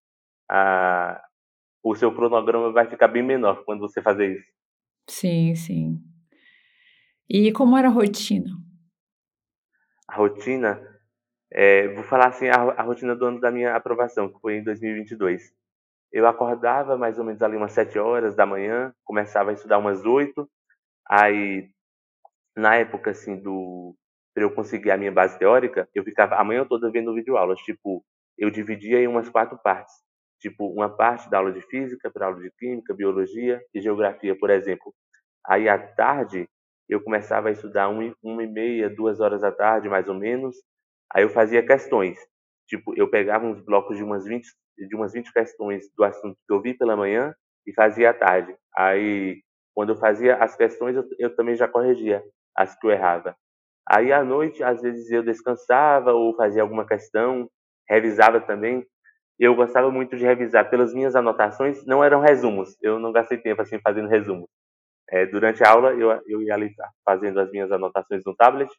Ah, 0.50 1.22
o 1.88 1.94
seu 1.94 2.12
cronograma 2.12 2.72
vai 2.72 2.88
ficar 2.90 3.06
bem 3.06 3.22
menor 3.22 3.64
quando 3.64 3.80
você 3.80 4.02
fazer 4.02 4.38
isso. 4.38 4.52
Sim, 5.08 5.54
sim. 5.54 6.02
E 7.28 7.52
como 7.52 7.78
era 7.78 7.86
a 7.86 7.90
rotina? 7.92 8.50
A 10.08 10.16
rotina, 10.16 10.80
é, 11.52 11.86
vou 11.94 12.02
falar 12.02 12.28
assim, 12.28 12.48
a, 12.48 12.56
a, 12.56 12.82
rotina 12.82 13.14
do 13.14 13.26
ano 13.26 13.40
da 13.40 13.52
minha 13.52 13.76
aprovação, 13.76 14.28
que 14.28 14.40
foi 14.40 14.56
em 14.56 14.64
2022. 14.64 15.52
eu 16.12 16.26
acordava 16.26 16.96
mais 16.96 17.18
ou 17.18 17.24
menos 17.24 17.40
ali 17.40 17.56
umas 17.56 17.72
sete 17.72 17.98
horas 18.00 18.34
da 18.34 18.44
manhã, 18.44 18.92
começava 19.04 19.50
a 19.50 19.52
estudar 19.52 19.78
umas 19.78 20.04
oito, 20.04 20.50
aí 21.08 21.70
na 22.56 22.74
época 22.76 23.10
assim 23.12 23.36
do 23.40 23.94
para 24.34 24.42
eu 24.42 24.54
conseguir 24.54 24.90
a 24.90 24.98
minha 24.98 25.12
base 25.12 25.38
teórica, 25.38 25.88
eu 25.94 26.04
ficava 26.04 26.34
a 26.36 26.44
manhã 26.44 26.64
toda 26.66 26.90
vendo 26.90 27.14
videoaulas, 27.14 27.60
tipo, 27.60 28.04
eu 28.36 28.50
dividia 28.50 29.00
em 29.00 29.08
umas 29.08 29.28
quatro 29.30 29.56
partes. 29.58 30.05
Tipo, 30.46 30.68
uma 30.68 30.88
parte 30.88 31.28
da 31.28 31.38
aula 31.38 31.50
de 31.50 31.60
física, 31.60 32.08
para 32.08 32.26
aula 32.26 32.40
de 32.40 32.52
química, 32.52 32.94
biologia 32.94 33.60
e 33.74 33.80
geografia, 33.80 34.38
por 34.38 34.48
exemplo. 34.48 34.94
Aí 35.44 35.68
à 35.68 35.76
tarde 35.76 36.48
eu 36.88 37.02
começava 37.02 37.48
a 37.48 37.50
estudar 37.50 37.88
uma, 37.88 38.14
uma 38.22 38.44
e 38.44 38.46
meia, 38.46 38.88
duas 38.88 39.18
horas 39.18 39.40
da 39.40 39.50
tarde, 39.50 39.88
mais 39.88 40.06
ou 40.06 40.14
menos. 40.14 40.54
Aí 41.12 41.24
eu 41.24 41.30
fazia 41.30 41.66
questões. 41.66 42.16
Tipo, 42.68 42.94
eu 42.96 43.10
pegava 43.10 43.44
uns 43.44 43.60
blocos 43.60 43.96
de 43.96 44.04
umas 44.04 44.24
20, 44.24 44.46
de 44.78 44.94
umas 44.94 45.12
20 45.12 45.32
questões 45.32 45.82
do 45.96 46.04
assunto 46.04 46.36
que 46.46 46.54
eu 46.54 46.62
vi 46.62 46.74
pela 46.74 46.96
manhã 46.96 47.34
e 47.66 47.72
fazia 47.74 48.10
à 48.10 48.14
tarde. 48.14 48.54
Aí, 48.76 49.42
quando 49.74 49.88
eu 49.94 49.96
fazia 49.96 50.36
as 50.36 50.54
questões, 50.56 50.94
eu, 50.94 51.04
eu 51.18 51.34
também 51.34 51.56
já 51.56 51.66
corrigia 51.66 52.22
as 52.56 52.78
que 52.78 52.86
eu 52.86 52.92
errava. 52.92 53.36
Aí, 53.88 54.12
à 54.12 54.22
noite, 54.22 54.62
às 54.62 54.80
vezes 54.80 55.10
eu 55.10 55.24
descansava 55.24 56.12
ou 56.12 56.36
fazia 56.36 56.62
alguma 56.62 56.86
questão, 56.86 57.50
revisava 57.88 58.40
também. 58.40 58.86
Eu 59.38 59.54
gostava 59.54 59.90
muito 59.90 60.16
de 60.16 60.24
revisar 60.24 60.70
pelas 60.70 60.94
minhas 60.94 61.14
anotações, 61.14 61.84
não 61.86 62.02
eram 62.02 62.20
resumos, 62.20 62.76
eu 62.82 62.98
não 62.98 63.12
gastei 63.12 63.38
tempo 63.38 63.60
assim 63.62 63.78
fazendo 63.80 64.08
resumos. 64.08 64.48
É, 65.10 65.26
durante 65.26 65.62
a 65.64 65.70
aula, 65.70 65.92
eu, 65.94 66.10
eu 66.26 66.42
ia 66.42 66.54
ali 66.54 66.74
fazendo 67.04 67.40
as 67.40 67.50
minhas 67.50 67.70
anotações 67.70 68.22
no 68.24 68.34
tablet 68.34 68.70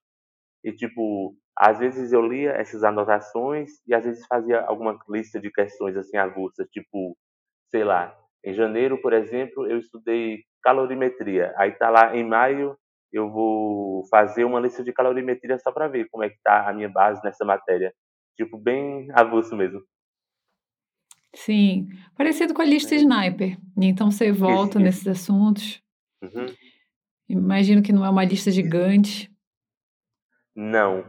e, 0.64 0.74
tipo, 0.74 1.36
às 1.58 1.80
vezes 1.80 2.12
eu 2.14 2.22
lia 2.22 2.52
essas 2.52 2.84
anotações 2.84 3.72
e 3.88 3.94
às 3.94 4.04
vezes 4.06 4.26
fazia 4.28 4.62
alguma 4.62 5.00
lista 5.10 5.40
de 5.40 5.52
questões 5.52 5.96
assim 5.98 6.18
avulsas, 6.18 6.68
tipo, 6.70 7.18
sei 7.72 7.84
lá, 7.84 8.16
em 8.44 8.54
janeiro, 8.54 9.02
por 9.02 9.14
exemplo, 9.14 9.68
eu 9.68 9.78
estudei 9.80 10.44
calorimetria. 10.64 11.54
Aí 11.58 11.72
tá 11.74 11.90
lá 11.90 12.16
em 12.16 12.24
maio, 12.28 12.78
eu 13.12 13.30
vou 13.32 14.06
fazer 14.10 14.44
uma 14.44 14.60
lista 14.60 14.84
de 14.84 14.94
calorimetria 14.94 15.58
só 15.60 15.72
para 15.72 15.88
ver 15.88 16.08
como 16.10 16.24
é 16.24 16.30
que 16.30 16.38
tá 16.44 16.68
a 16.70 16.74
minha 16.74 16.90
base 16.90 17.22
nessa 17.24 17.46
matéria. 17.46 17.94
Tipo, 18.36 18.58
bem 18.58 19.08
avulso 19.14 19.56
mesmo. 19.56 19.82
Sim, 21.36 21.89
parecido 22.15 22.53
com 22.53 22.62
a 22.62 22.65
lista 22.65 22.96
é. 22.96 22.98
Sniper. 22.98 23.57
Então 23.77 24.10
você 24.12 24.31
volta 24.31 24.79
nesses 24.79 25.07
assuntos. 25.07 25.81
Uhum. 26.22 26.48
Imagino 27.29 27.81
que 27.84 27.91
não 27.91 28.05
é 28.05 28.10
uma 28.10 28.24
lista 28.24 28.50
gigante. 28.50 29.31
Não. 30.55 31.05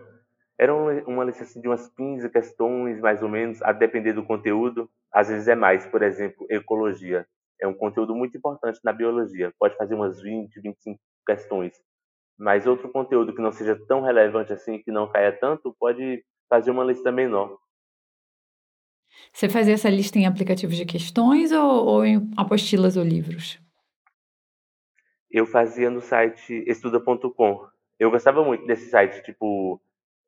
Era 0.59 0.75
uma, 0.75 0.93
uma 1.07 1.25
lista 1.25 1.45
assim, 1.45 1.61
de 1.61 1.69
umas 1.69 1.89
15 1.89 2.29
questões, 2.31 3.01
mais 3.01 3.23
ou 3.23 3.29
menos, 3.29 3.63
a 3.63 3.73
depender 3.73 4.13
do 4.13 4.25
conteúdo. 4.25 4.91
Às 5.13 5.29
vezes 5.29 5.49
é 5.49 5.55
mais, 5.55 5.87
por 5.87 6.03
exemplo, 6.03 6.47
ecologia. 6.51 7.27
É 7.61 7.67
um 7.67 7.75
conteúdo 7.75 8.15
muito 8.15 8.37
importante 8.37 8.81
na 8.85 8.93
biologia. 8.93 9.53
Pode 9.59 9.77
fazer 9.77 9.95
umas 9.95 10.21
20, 10.21 10.61
25 10.61 11.01
questões. 11.27 11.73
Mas 12.37 12.67
outro 12.67 12.89
conteúdo 12.91 13.35
que 13.35 13.43
não 13.43 13.53
seja 13.53 13.77
tão 13.87 14.01
relevante 14.01 14.53
assim, 14.53 14.79
que 14.79 14.93
não 14.93 15.11
caia 15.11 15.33
tanto, 15.33 15.75
pode 15.79 16.25
fazer 16.49 16.71
uma 16.71 16.85
lista 16.85 17.11
menor. 17.11 17.57
Você 19.33 19.49
fazia 19.49 19.75
essa 19.75 19.89
lista 19.89 20.19
em 20.19 20.27
aplicativos 20.27 20.77
de 20.77 20.85
questões 20.85 21.53
ou, 21.53 21.87
ou 21.87 22.05
em 22.05 22.31
apostilas 22.37 22.97
ou 22.97 23.05
livros? 23.05 23.61
Eu 25.31 25.47
fazia 25.47 25.91
no 25.91 26.01
site 26.01 26.65
estuda.com. 26.67 27.67
Eu 27.99 28.11
gostava 28.11 28.43
muito 28.45 28.67
desse 28.67 28.89
site, 28.89 29.23
tipo, 29.23 29.81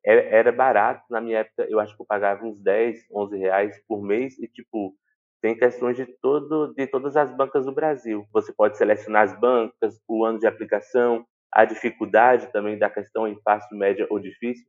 era 0.03 0.51
barato 0.51 1.03
na 1.09 1.21
minha 1.21 1.39
época, 1.39 1.65
eu 1.69 1.79
acho 1.79 1.95
que 1.95 2.01
eu 2.01 2.05
pagava 2.05 2.45
uns 2.45 2.59
10, 2.59 3.05
11 3.11 3.37
reais 3.37 3.81
por 3.87 4.01
mês 4.01 4.37
e, 4.39 4.47
tipo, 4.47 4.95
tem 5.41 5.55
questões 5.55 5.95
de, 5.95 6.05
todo, 6.05 6.73
de 6.73 6.85
todas 6.87 7.15
as 7.15 7.35
bancas 7.35 7.65
do 7.65 7.71
Brasil. 7.71 8.25
Você 8.31 8.53
pode 8.53 8.77
selecionar 8.77 9.23
as 9.23 9.39
bancas, 9.39 9.99
o 10.07 10.23
ano 10.25 10.39
de 10.39 10.47
aplicação, 10.47 11.25
a 11.51 11.65
dificuldade 11.65 12.51
também 12.51 12.77
da 12.77 12.89
questão 12.89 13.27
em 13.27 13.39
fácil, 13.41 13.77
média 13.77 14.05
ou 14.09 14.19
difícil. 14.19 14.65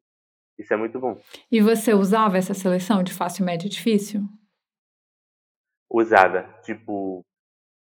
Isso 0.59 0.73
é 0.73 0.77
muito 0.77 0.99
bom. 1.01 1.21
E 1.51 1.61
você 1.61 1.95
usava 1.95 2.37
essa 2.37 2.55
seleção 2.55 3.03
de 3.03 3.13
fácil, 3.13 3.45
média 3.45 3.67
e 3.67 3.71
difícil? 3.71 4.23
Usava. 5.91 6.43
Tipo, 6.63 7.25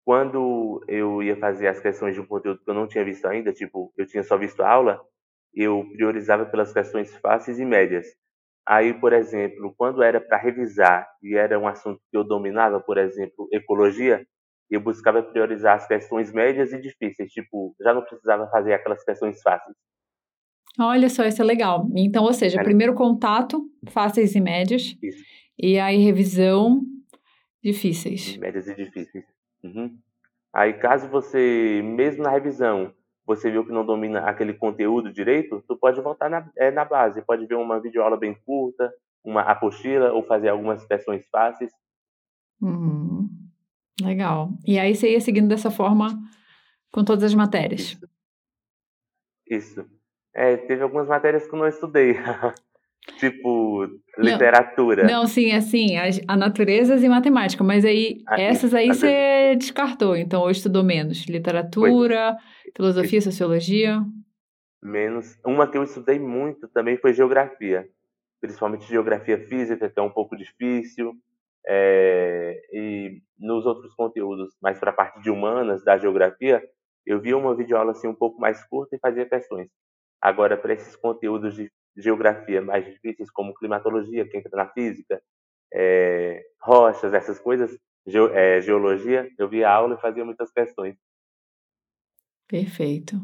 quando 0.04 0.82
eu 0.88 1.22
ia 1.22 1.36
fazer 1.36 1.68
as 1.68 1.80
questões 1.80 2.14
de 2.14 2.20
um 2.20 2.26
conteúdo 2.26 2.62
que 2.64 2.70
eu 2.70 2.74
não 2.74 2.88
tinha 2.88 3.04
visto 3.04 3.26
ainda, 3.26 3.52
tipo, 3.52 3.92
eu 3.96 4.06
tinha 4.06 4.22
só 4.22 4.38
visto 4.38 4.62
a 4.62 4.70
aula, 4.70 5.00
eu 5.54 5.86
priorizava 5.92 6.46
pelas 6.46 6.72
questões 6.72 7.14
fáceis 7.16 7.58
e 7.58 7.64
médias. 7.64 8.06
Aí, 8.66 8.92
por 8.92 9.12
exemplo, 9.12 9.74
quando 9.76 10.02
era 10.02 10.20
para 10.20 10.36
revisar 10.38 11.08
e 11.22 11.34
era 11.34 11.58
um 11.58 11.66
assunto 11.66 12.00
que 12.10 12.16
eu 12.16 12.24
dominava, 12.24 12.80
por 12.80 12.98
exemplo, 12.98 13.48
ecologia, 13.52 14.26
eu 14.70 14.80
buscava 14.80 15.22
priorizar 15.22 15.76
as 15.76 15.86
questões 15.86 16.30
médias 16.32 16.72
e 16.72 16.80
difíceis, 16.80 17.32
tipo, 17.32 17.74
já 17.80 17.94
não 17.94 18.02
precisava 18.02 18.46
fazer 18.50 18.74
aquelas 18.74 19.02
questões 19.02 19.40
fáceis. 19.40 19.76
Olha 20.78 21.08
só, 21.08 21.24
isso 21.24 21.42
é 21.42 21.44
legal. 21.44 21.88
Então, 21.96 22.24
ou 22.24 22.32
seja, 22.32 22.60
é. 22.60 22.64
primeiro 22.64 22.94
contato, 22.94 23.68
fáceis 23.88 24.34
e 24.34 24.40
médias. 24.40 24.96
Isso. 25.02 25.24
E 25.58 25.78
aí, 25.78 25.96
revisão, 25.98 26.82
difíceis. 27.62 28.36
Médias 28.36 28.68
e 28.68 28.74
difíceis. 28.74 29.24
Uhum. 29.64 29.98
Aí, 30.52 30.74
caso 30.74 31.08
você, 31.08 31.82
mesmo 31.84 32.22
na 32.22 32.30
revisão, 32.30 32.94
você 33.26 33.50
viu 33.50 33.64
que 33.66 33.72
não 33.72 33.84
domina 33.84 34.20
aquele 34.20 34.54
conteúdo 34.54 35.12
direito, 35.12 35.62
tu 35.66 35.76
pode 35.76 36.00
voltar 36.00 36.30
na, 36.30 36.48
é, 36.56 36.70
na 36.70 36.84
base. 36.84 37.22
Pode 37.22 37.44
ver 37.46 37.56
uma 37.56 37.80
videoaula 37.80 38.16
bem 38.16 38.34
curta, 38.46 38.92
uma 39.24 39.42
apostila, 39.42 40.12
ou 40.12 40.22
fazer 40.22 40.48
algumas 40.48 40.84
questões 40.86 41.26
fáceis. 41.30 41.72
Uhum. 42.62 43.28
Legal. 44.00 44.50
E 44.64 44.78
aí 44.78 44.94
você 44.94 45.10
ia 45.10 45.20
seguindo 45.20 45.48
dessa 45.48 45.72
forma 45.72 46.16
com 46.92 47.04
todas 47.04 47.24
as 47.24 47.34
matérias. 47.34 47.80
Isso. 47.80 48.08
Isso. 49.50 49.97
É, 50.38 50.56
teve 50.56 50.84
algumas 50.84 51.08
matérias 51.08 51.48
que 51.48 51.52
eu 51.52 51.58
não 51.58 51.66
estudei. 51.66 52.14
tipo, 53.18 53.88
literatura. 54.16 55.02
Não, 55.02 55.22
não 55.22 55.26
sim, 55.26 55.50
assim, 55.50 55.96
a, 55.96 56.04
a 56.28 56.36
naturezas 56.36 57.02
e 57.02 57.08
matemática, 57.08 57.64
mas 57.64 57.84
aí, 57.84 58.22
ah, 58.24 58.40
essas 58.40 58.72
aí 58.72 58.86
você 58.86 59.56
descartou, 59.56 60.16
então, 60.16 60.42
ou 60.42 60.48
estudou 60.48 60.84
menos? 60.84 61.26
Literatura, 61.26 62.36
foi. 62.36 62.72
filosofia, 62.76 63.20
sociologia? 63.20 64.00
Menos. 64.80 65.36
Uma 65.44 65.68
que 65.68 65.76
eu 65.76 65.82
estudei 65.82 66.20
muito 66.20 66.68
também 66.68 66.96
foi 66.98 67.12
geografia, 67.12 67.88
principalmente 68.40 68.88
geografia 68.88 69.44
física, 69.48 69.90
que 69.90 69.98
é 69.98 70.02
um 70.02 70.10
pouco 70.10 70.36
difícil, 70.36 71.14
é, 71.66 72.60
e 72.72 73.22
nos 73.36 73.66
outros 73.66 73.92
conteúdos, 73.96 74.56
mais 74.62 74.78
para 74.78 74.92
a 74.92 74.94
parte 74.94 75.20
de 75.20 75.30
humanas 75.30 75.82
da 75.82 75.98
geografia, 75.98 76.62
eu 77.04 77.20
via 77.20 77.36
uma 77.36 77.56
videoaula 77.56 77.90
assim 77.90 78.06
um 78.06 78.14
pouco 78.14 78.40
mais 78.40 78.64
curta 78.68 78.94
e 78.94 79.00
fazia 79.00 79.28
questões. 79.28 79.68
Agora, 80.20 80.56
para 80.56 80.74
esses 80.74 80.96
conteúdos 80.96 81.54
de 81.54 81.70
geografia 81.96 82.60
mais 82.60 82.84
difíceis, 82.84 83.30
como 83.30 83.54
climatologia, 83.54 84.28
que 84.28 84.36
entra 84.36 84.50
na 84.56 84.68
física, 84.70 85.22
é, 85.72 86.42
rochas, 86.60 87.12
essas 87.12 87.38
coisas, 87.38 87.76
ge, 88.06 88.18
é, 88.32 88.60
geologia, 88.60 89.30
eu 89.38 89.48
via 89.48 89.68
aula 89.68 89.94
e 89.94 90.00
fazia 90.00 90.24
muitas 90.24 90.50
questões. 90.50 90.96
Perfeito. 92.46 93.16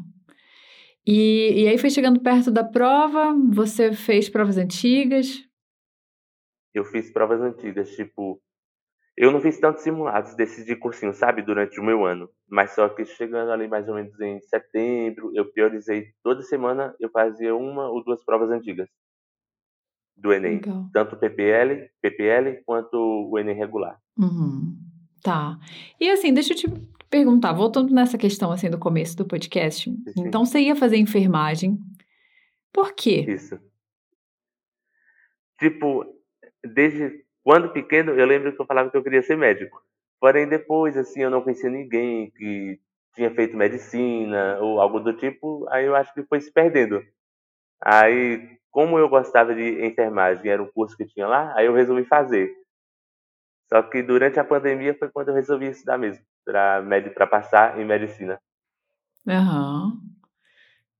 E, 1.05 1.63
e 1.63 1.67
aí 1.67 1.77
foi 1.77 1.89
chegando 1.89 2.19
perto 2.19 2.51
da 2.51 2.63
prova, 2.63 3.33
você 3.53 3.93
fez 3.93 4.29
provas 4.29 4.57
antigas? 4.57 5.43
Eu 6.73 6.83
fiz 6.83 7.11
provas 7.11 7.41
antigas, 7.41 7.95
tipo, 7.95 8.41
eu 9.17 9.31
não 9.31 9.39
fiz 9.39 9.59
tantos 9.59 9.83
simulados 9.83 10.35
desses 10.35 10.65
de 10.65 10.75
cursinho, 10.75 11.13
sabe, 11.13 11.41
durante 11.41 11.79
o 11.79 11.83
meu 11.83 12.05
ano. 12.05 12.29
Mas 12.49 12.71
só 12.71 12.89
que 12.89 13.05
chegando 13.05 13.51
ali 13.51 13.67
mais 13.67 13.87
ou 13.87 13.95
menos 13.95 14.19
em 14.19 14.41
setembro, 14.41 15.31
eu 15.33 15.45
priorizei 15.51 16.07
toda 16.21 16.41
semana, 16.41 16.93
eu 16.99 17.09
fazia 17.09 17.55
uma 17.55 17.89
ou 17.89 18.03
duas 18.03 18.23
provas 18.25 18.49
antigas 18.49 18.89
do 20.17 20.33
Enem. 20.33 20.55
Legal. 20.55 20.89
Tanto 20.93 21.17
PPL, 21.17 21.89
PPL 22.01 22.61
quanto 22.65 22.97
o 22.97 23.39
Enem 23.39 23.55
regular. 23.55 23.99
Uhum. 24.17 24.77
Tá. 25.21 25.57
E 25.99 26.09
assim, 26.09 26.33
deixa 26.33 26.53
eu 26.53 26.57
te 26.57 26.67
perguntar, 27.09 27.53
voltando 27.53 27.93
nessa 27.93 28.17
questão 28.17 28.51
assim 28.51 28.69
do 28.69 28.77
começo 28.77 29.15
do 29.15 29.25
podcast. 29.25 29.89
Sim. 29.89 30.13
Então 30.17 30.45
você 30.45 30.59
ia 30.59 30.75
fazer 30.75 30.97
enfermagem. 30.97 31.79
Por 32.73 32.93
quê? 32.93 33.25
Isso. 33.27 33.57
Tipo, 35.57 36.05
desde 36.73 37.24
quando 37.45 37.69
pequeno, 37.71 38.11
eu 38.13 38.25
lembro 38.25 38.51
que 38.51 38.59
eu 38.59 38.65
falava 38.65 38.89
que 38.89 38.97
eu 38.97 39.03
queria 39.03 39.21
ser 39.21 39.37
médico. 39.37 39.79
Porém, 40.19 40.47
depois, 40.47 40.97
assim, 40.97 41.21
eu 41.21 41.29
não 41.29 41.43
conhecia 41.43 41.69
ninguém 41.69 42.31
que 42.31 42.79
tinha 43.13 43.29
feito 43.29 43.55
medicina 43.55 44.57
ou 44.59 44.81
algo 44.81 44.99
do 44.99 45.13
tipo, 45.13 45.67
aí 45.69 45.85
eu 45.85 45.95
acho 45.95 46.11
que 46.15 46.23
foi 46.23 46.41
se 46.41 46.51
perdendo. 46.51 47.03
Aí, 47.83 48.57
como 48.71 48.97
eu 48.97 49.07
gostava 49.07 49.53
de 49.53 49.85
enfermagem, 49.85 50.49
era 50.49 50.63
um 50.63 50.71
curso 50.71 50.97
que 50.97 51.05
tinha 51.05 51.27
lá, 51.27 51.53
aí 51.55 51.67
eu 51.67 51.73
resolvi 51.73 52.03
fazer. 52.05 52.51
Só 53.69 53.83
que 53.83 54.01
durante 54.01 54.39
a 54.39 54.43
pandemia 54.43 54.95
foi 54.97 55.09
quando 55.09 55.29
eu 55.29 55.35
resolvi 55.35 55.67
estudar 55.67 55.99
mesmo, 55.99 56.25
para 56.43 57.27
passar 57.27 57.79
em 57.79 57.85
medicina. 57.85 58.39
Aham. 59.27 59.85
Uhum. 59.85 60.15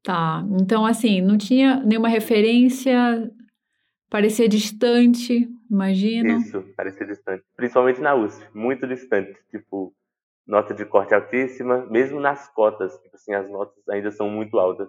Tá. 0.04 0.44
Então, 0.62 0.86
assim, 0.86 1.20
não 1.22 1.36
tinha 1.36 1.78
nenhuma 1.84 2.08
referência, 2.08 3.32
parecia 4.16 4.48
distante 4.48 5.46
imagino. 5.70 6.38
Isso, 6.38 6.64
parecia 6.78 7.06
distante. 7.06 7.44
Principalmente 7.54 8.00
na 8.00 8.16
USP, 8.16 8.48
muito 8.54 8.88
distante. 8.88 9.38
Tipo, 9.52 9.94
nota 10.48 10.74
de 10.74 10.86
corte 10.86 11.14
altíssima, 11.14 11.86
mesmo 11.88 12.22
nas 12.22 12.48
cotas, 12.54 12.98
tipo 13.02 13.14
assim, 13.14 13.34
as 13.34 13.50
notas 13.50 13.78
ainda 13.90 14.12
são 14.12 14.30
muito 14.30 14.58
altas. 14.58 14.88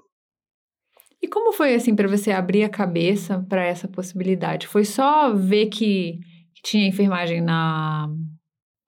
E 1.20 1.26
como 1.26 1.52
foi 1.52 1.74
assim 1.74 1.96
para 1.96 2.06
você 2.06 2.30
abrir 2.30 2.62
a 2.62 2.68
cabeça 2.68 3.44
para 3.48 3.64
essa 3.64 3.88
possibilidade? 3.88 4.68
Foi 4.68 4.84
só 4.84 5.34
ver 5.34 5.66
que, 5.66 6.20
que 6.54 6.62
tinha 6.62 6.86
enfermagem 6.86 7.40
na, 7.40 8.06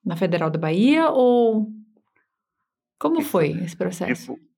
na 0.05 0.15
Federal 0.15 0.51
da 0.51 0.59
Bahia 0.59 1.09
ou 1.11 1.67
como 2.97 3.19
Isso. 3.19 3.31
foi 3.31 3.51
esse 3.51 3.77
processo? 3.77 4.35
Tipo, 4.35 4.49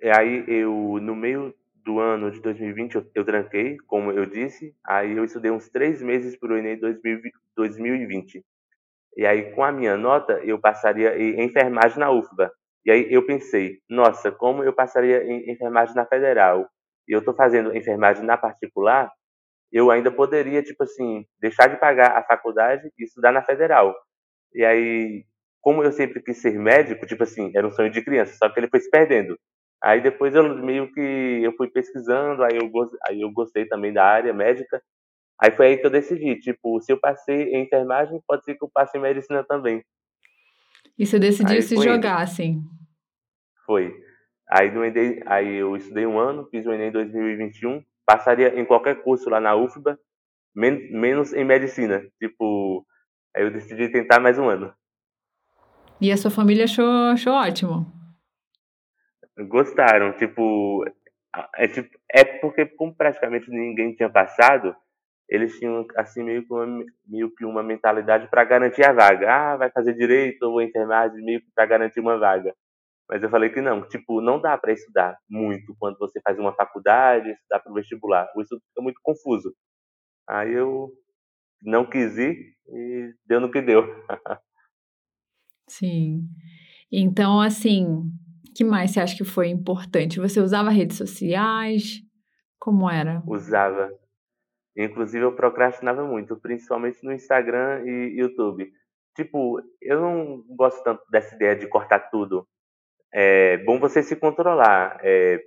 e 0.00 0.08
aí 0.08 0.44
eu, 0.46 1.00
no 1.02 1.16
meio 1.16 1.52
do 1.84 2.00
ano 2.00 2.30
de 2.30 2.40
2020, 2.40 2.94
eu, 3.14 3.24
tranquei, 3.24 3.76
como 3.86 4.10
eu 4.10 4.24
disse, 4.24 4.74
aí 4.84 5.16
eu 5.16 5.24
estudei 5.24 5.50
uns 5.50 5.68
três 5.68 6.00
meses 6.02 6.36
para 6.36 6.54
o 6.54 6.56
Enem 6.56 6.78
2020. 7.54 8.44
E 9.16 9.26
aí, 9.26 9.52
com 9.52 9.62
a 9.62 9.70
minha 9.70 9.96
nota, 9.96 10.40
eu 10.42 10.58
passaria 10.58 11.16
em 11.16 11.44
enfermagem 11.44 11.98
na 11.98 12.10
UFBA. 12.10 12.50
E 12.84 12.90
aí 12.90 13.12
eu 13.12 13.24
pensei, 13.24 13.78
nossa, 13.88 14.32
como 14.32 14.64
eu 14.64 14.72
passaria 14.72 15.22
em 15.24 15.50
enfermagem 15.50 15.94
na 15.94 16.06
federal? 16.06 16.68
E 17.08 17.12
eu 17.12 17.20
estou 17.20 17.34
fazendo 17.34 17.76
enfermagem 17.76 18.24
na 18.24 18.36
particular, 18.36 19.10
eu 19.70 19.90
ainda 19.90 20.10
poderia, 20.10 20.62
tipo 20.62 20.84
assim, 20.84 21.26
deixar 21.38 21.68
de 21.68 21.76
pagar 21.78 22.16
a 22.16 22.22
faculdade 22.22 22.90
e 22.98 23.04
estudar 23.04 23.32
na 23.32 23.42
federal. 23.42 23.94
E 24.54 24.64
aí, 24.64 25.24
como 25.60 25.82
eu 25.82 25.92
sempre 25.92 26.22
quis 26.22 26.38
ser 26.40 26.58
médico, 26.58 27.06
tipo 27.06 27.24
assim, 27.24 27.50
era 27.54 27.66
um 27.66 27.72
sonho 27.72 27.90
de 27.90 28.02
criança, 28.02 28.34
só 28.36 28.48
que 28.48 28.60
ele 28.60 28.68
foi 28.68 28.80
se 28.80 28.90
perdendo. 28.90 29.38
Aí 29.84 30.00
depois 30.00 30.34
eu 30.34 30.56
meio 30.56 30.90
que 30.90 31.00
eu 31.42 31.54
fui 31.56 31.68
pesquisando, 31.68 32.42
aí 32.42 32.56
eu, 32.56 32.70
aí 33.06 33.20
eu 33.20 33.30
gostei 33.30 33.66
também 33.66 33.92
da 33.92 34.02
área 34.02 34.32
médica. 34.32 34.82
Aí 35.38 35.50
foi 35.50 35.66
aí 35.66 35.76
que 35.76 35.84
eu 35.84 35.90
decidi, 35.90 36.40
tipo, 36.40 36.80
se 36.80 36.90
eu 36.90 36.98
passei 36.98 37.50
em 37.50 37.64
enfermagem, 37.64 38.18
pode 38.26 38.46
ser 38.46 38.54
que 38.54 38.64
eu 38.64 38.70
passe 38.72 38.96
em 38.96 39.00
medicina 39.02 39.44
também. 39.44 39.84
E 40.98 41.04
você 41.04 41.18
decidiu 41.18 41.56
aí 41.56 41.60
se 41.60 41.76
jogar, 41.76 42.22
assim? 42.22 42.62
Foi. 43.66 43.94
Aí, 44.48 44.70
no 44.70 44.82
Enem, 44.82 45.20
aí 45.26 45.56
eu 45.56 45.76
estudei 45.76 46.06
um 46.06 46.18
ano, 46.18 46.48
fiz 46.50 46.64
o 46.64 46.72
Enem 46.72 46.90
2021, 46.90 47.82
passaria 48.06 48.58
em 48.58 48.64
qualquer 48.64 49.02
curso 49.02 49.28
lá 49.28 49.38
na 49.38 49.54
UFBA, 49.54 49.98
men 50.54 50.90
menos 50.92 51.34
em 51.34 51.44
medicina. 51.44 52.02
Tipo, 52.18 52.86
aí 53.36 53.42
eu 53.42 53.50
decidi 53.50 53.90
tentar 53.90 54.18
mais 54.18 54.38
um 54.38 54.48
ano. 54.48 54.72
E 56.00 56.10
a 56.10 56.16
sua 56.16 56.30
família 56.30 56.64
achou, 56.64 56.88
achou 57.12 57.34
ótimo? 57.34 58.03
Gostaram, 59.36 60.12
tipo, 60.12 60.84
é, 61.56 61.66
tipo, 61.66 61.88
é 62.10 62.24
porque 62.24 62.66
como 62.66 62.94
praticamente 62.94 63.50
ninguém 63.50 63.94
tinha 63.94 64.08
passado, 64.08 64.74
eles 65.28 65.58
tinham 65.58 65.86
assim 65.96 66.22
meio 66.22 66.46
que 66.46 66.52
uma, 66.52 66.84
meio 67.06 67.34
que 67.34 67.44
uma 67.44 67.62
mentalidade 67.62 68.28
para 68.28 68.44
garantir 68.44 68.84
a 68.84 68.92
vaga. 68.92 69.30
Ah, 69.30 69.56
vai 69.56 69.70
fazer 69.70 69.94
direito 69.94 70.42
ou 70.44 70.62
enfermagem 70.62 71.24
meio 71.24 71.40
que 71.40 71.50
para 71.54 71.66
garantir 71.66 72.00
uma 72.00 72.18
vaga. 72.18 72.54
Mas 73.08 73.22
eu 73.22 73.28
falei 73.28 73.50
que 73.50 73.60
não, 73.60 73.86
tipo, 73.88 74.20
não 74.20 74.40
dá 74.40 74.56
para 74.56 74.72
estudar 74.72 75.18
muito 75.28 75.74
quando 75.78 75.98
você 75.98 76.20
faz 76.20 76.38
uma 76.38 76.54
faculdade, 76.54 77.30
estudar 77.30 77.60
para 77.60 77.72
o 77.72 77.74
vestibular. 77.74 78.30
O 78.36 78.42
estudo 78.42 78.62
fica 78.68 78.82
muito 78.82 79.00
confuso. 79.02 79.54
Aí 80.28 80.52
eu 80.52 80.90
não 81.62 81.84
quis 81.88 82.16
ir 82.16 82.54
e 82.68 83.14
deu 83.26 83.40
no 83.40 83.50
que 83.50 83.60
deu. 83.60 83.82
Sim. 85.68 86.28
Então, 86.90 87.40
assim, 87.40 88.10
que 88.54 88.64
mais 88.64 88.92
você 88.92 89.00
acha 89.00 89.16
que 89.16 89.24
foi 89.24 89.48
importante? 89.48 90.20
Você 90.20 90.40
usava 90.40 90.70
redes 90.70 90.96
sociais? 90.96 92.00
Como 92.58 92.88
era? 92.88 93.22
Usava. 93.26 93.90
Inclusive, 94.76 95.24
eu 95.24 95.34
procrastinava 95.34 96.04
muito, 96.04 96.36
principalmente 96.36 97.04
no 97.04 97.12
Instagram 97.12 97.84
e 97.84 98.20
YouTube. 98.20 98.70
Tipo, 99.16 99.60
eu 99.80 100.00
não 100.00 100.44
gosto 100.48 100.82
tanto 100.82 101.02
dessa 101.10 101.34
ideia 101.34 101.54
de 101.54 101.68
cortar 101.68 102.10
tudo 102.10 102.46
é 103.14 103.58
bom 103.58 103.78
você 103.78 104.02
se 104.02 104.16
controlar, 104.16 104.98
é, 105.00 105.40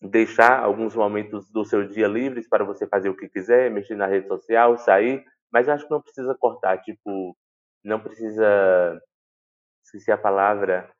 deixar 0.00 0.58
alguns 0.58 0.96
momentos 0.96 1.50
do 1.50 1.66
seu 1.66 1.86
dia 1.86 2.08
livres 2.08 2.48
para 2.48 2.64
você 2.64 2.86
fazer 2.86 3.10
o 3.10 3.16
que 3.16 3.28
quiser, 3.28 3.70
mexer 3.70 3.94
na 3.94 4.06
rede 4.06 4.26
social, 4.26 4.78
sair, 4.78 5.22
mas 5.52 5.68
acho 5.68 5.84
que 5.84 5.90
não 5.90 6.00
precisa 6.00 6.34
cortar, 6.34 6.78
tipo, 6.78 7.36
não 7.84 8.00
precisa, 8.00 8.98
esqueci 9.84 10.10
a 10.10 10.16
palavra, 10.16 10.90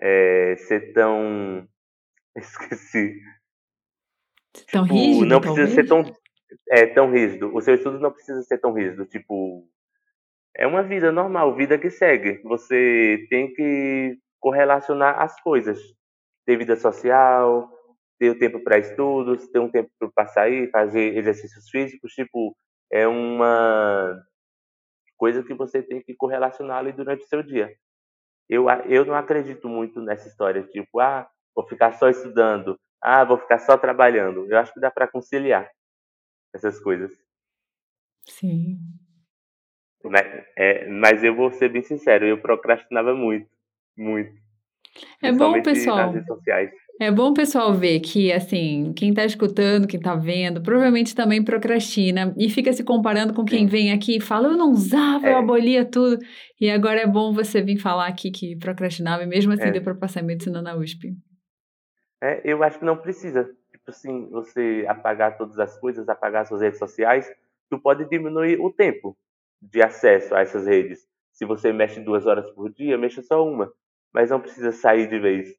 é, 0.00 0.56
ser 0.56 0.92
tão, 0.92 1.68
esqueci. 2.36 3.20
Tão 4.72 4.84
tipo, 4.84 4.94
rígido, 4.94 5.26
Não 5.26 5.40
precisa 5.40 5.74
ser 5.74 5.86
tão, 5.86 6.02
é, 6.70 6.86
tão 6.86 7.10
rígido. 7.10 7.54
O 7.54 7.60
seu 7.60 7.74
estudo 7.74 8.00
não 8.00 8.10
precisa 8.10 8.42
ser 8.42 8.58
tão 8.58 8.72
rígido, 8.72 9.06
tipo, 9.06 9.68
é 10.56 10.66
uma 10.66 10.82
vida 10.82 11.12
normal, 11.12 11.54
vida 11.54 11.78
que 11.78 11.90
segue. 11.90 12.40
Você 12.42 13.26
tem 13.30 13.52
que 13.52 14.18
correlacionar 14.40 15.20
as 15.20 15.40
coisas. 15.40 15.78
Ter 16.46 16.56
vida 16.56 16.76
social, 16.76 17.70
ter 18.18 18.30
o 18.30 18.38
tempo 18.38 18.60
para 18.60 18.78
estudos, 18.78 19.48
ter 19.48 19.58
um 19.58 19.70
tempo 19.70 19.90
para 20.14 20.26
sair, 20.26 20.70
fazer 20.70 21.16
exercícios 21.16 21.68
físicos, 21.70 22.12
tipo, 22.12 22.56
é 22.90 23.06
uma 23.06 24.20
coisa 25.16 25.42
que 25.42 25.54
você 25.54 25.82
tem 25.82 26.02
que 26.02 26.14
correlacionar 26.14 26.78
ali 26.78 26.92
durante 26.92 27.24
o 27.24 27.28
seu 27.28 27.42
dia. 27.42 27.72
Eu, 28.50 28.68
eu 28.88 29.04
não 29.04 29.14
acredito 29.14 29.68
muito 29.68 30.00
nessa 30.02 30.26
história, 30.26 30.64
tipo, 30.64 30.98
ah, 30.98 31.30
vou 31.54 31.64
ficar 31.68 31.92
só 31.92 32.08
estudando, 32.08 32.76
ah, 33.00 33.24
vou 33.24 33.38
ficar 33.38 33.60
só 33.60 33.78
trabalhando. 33.78 34.44
Eu 34.50 34.58
acho 34.58 34.74
que 34.74 34.80
dá 34.80 34.90
para 34.90 35.06
conciliar 35.06 35.70
essas 36.52 36.80
coisas. 36.80 37.12
Sim. 38.26 38.76
Mas, 40.02 40.26
é, 40.56 40.88
mas 40.88 41.22
eu 41.22 41.32
vou 41.32 41.52
ser 41.52 41.68
bem 41.68 41.82
sincero, 41.82 42.26
eu 42.26 42.42
procrastinava 42.42 43.14
muito. 43.14 43.48
Muito. 43.96 44.36
É 45.22 45.30
bom, 45.30 45.62
pessoal. 45.62 45.98
Nas 45.98 46.14
redes 46.14 46.26
sociais. 46.26 46.72
É 47.00 47.10
bom 47.10 47.30
o 47.30 47.34
pessoal 47.34 47.72
ver 47.72 48.00
que, 48.00 48.30
assim, 48.30 48.92
quem 48.94 49.08
está 49.08 49.24
escutando, 49.24 49.86
quem 49.86 49.98
está 49.98 50.14
vendo, 50.14 50.62
provavelmente 50.62 51.14
também 51.14 51.42
procrastina 51.42 52.34
e 52.36 52.50
fica 52.50 52.70
se 52.74 52.84
comparando 52.84 53.32
com 53.32 53.42
quem 53.42 53.60
Sim. 53.60 53.66
vem 53.66 53.90
aqui 53.90 54.18
e 54.18 54.20
fala: 54.20 54.48
Eu 54.48 54.56
não 54.56 54.70
usava, 54.70 55.26
é. 55.26 55.32
eu 55.32 55.38
abolia 55.38 55.82
tudo. 55.82 56.18
E 56.60 56.70
agora 56.70 57.00
é 57.00 57.06
bom 57.06 57.32
você 57.32 57.62
vir 57.62 57.78
falar 57.78 58.06
aqui 58.06 58.30
que 58.30 58.54
procrastinava 58.56 59.22
e 59.22 59.26
mesmo 59.26 59.50
assim 59.50 59.68
é. 59.68 59.70
deu 59.70 59.82
para 59.82 59.94
passar 59.94 60.22
medicina 60.22 60.60
na 60.60 60.76
USP. 60.76 61.16
É, 62.22 62.42
eu 62.44 62.62
acho 62.62 62.78
que 62.78 62.84
não 62.84 62.98
precisa. 62.98 63.44
Tipo 63.44 63.90
assim, 63.90 64.28
você 64.28 64.84
apagar 64.86 65.38
todas 65.38 65.58
as 65.58 65.80
coisas, 65.80 66.06
apagar 66.06 66.44
suas 66.44 66.60
redes 66.60 66.78
sociais, 66.78 67.26
tu 67.70 67.78
pode 67.78 68.06
diminuir 68.10 68.60
o 68.60 68.70
tempo 68.70 69.16
de 69.62 69.80
acesso 69.80 70.34
a 70.34 70.42
essas 70.42 70.66
redes. 70.66 71.08
Se 71.32 71.46
você 71.46 71.72
mexe 71.72 71.98
duas 71.98 72.26
horas 72.26 72.50
por 72.50 72.70
dia, 72.70 72.98
mexa 72.98 73.22
só 73.22 73.42
uma 73.42 73.72
mas 74.12 74.30
não 74.30 74.40
precisa 74.40 74.72
sair 74.72 75.08
de 75.08 75.18
vez. 75.18 75.54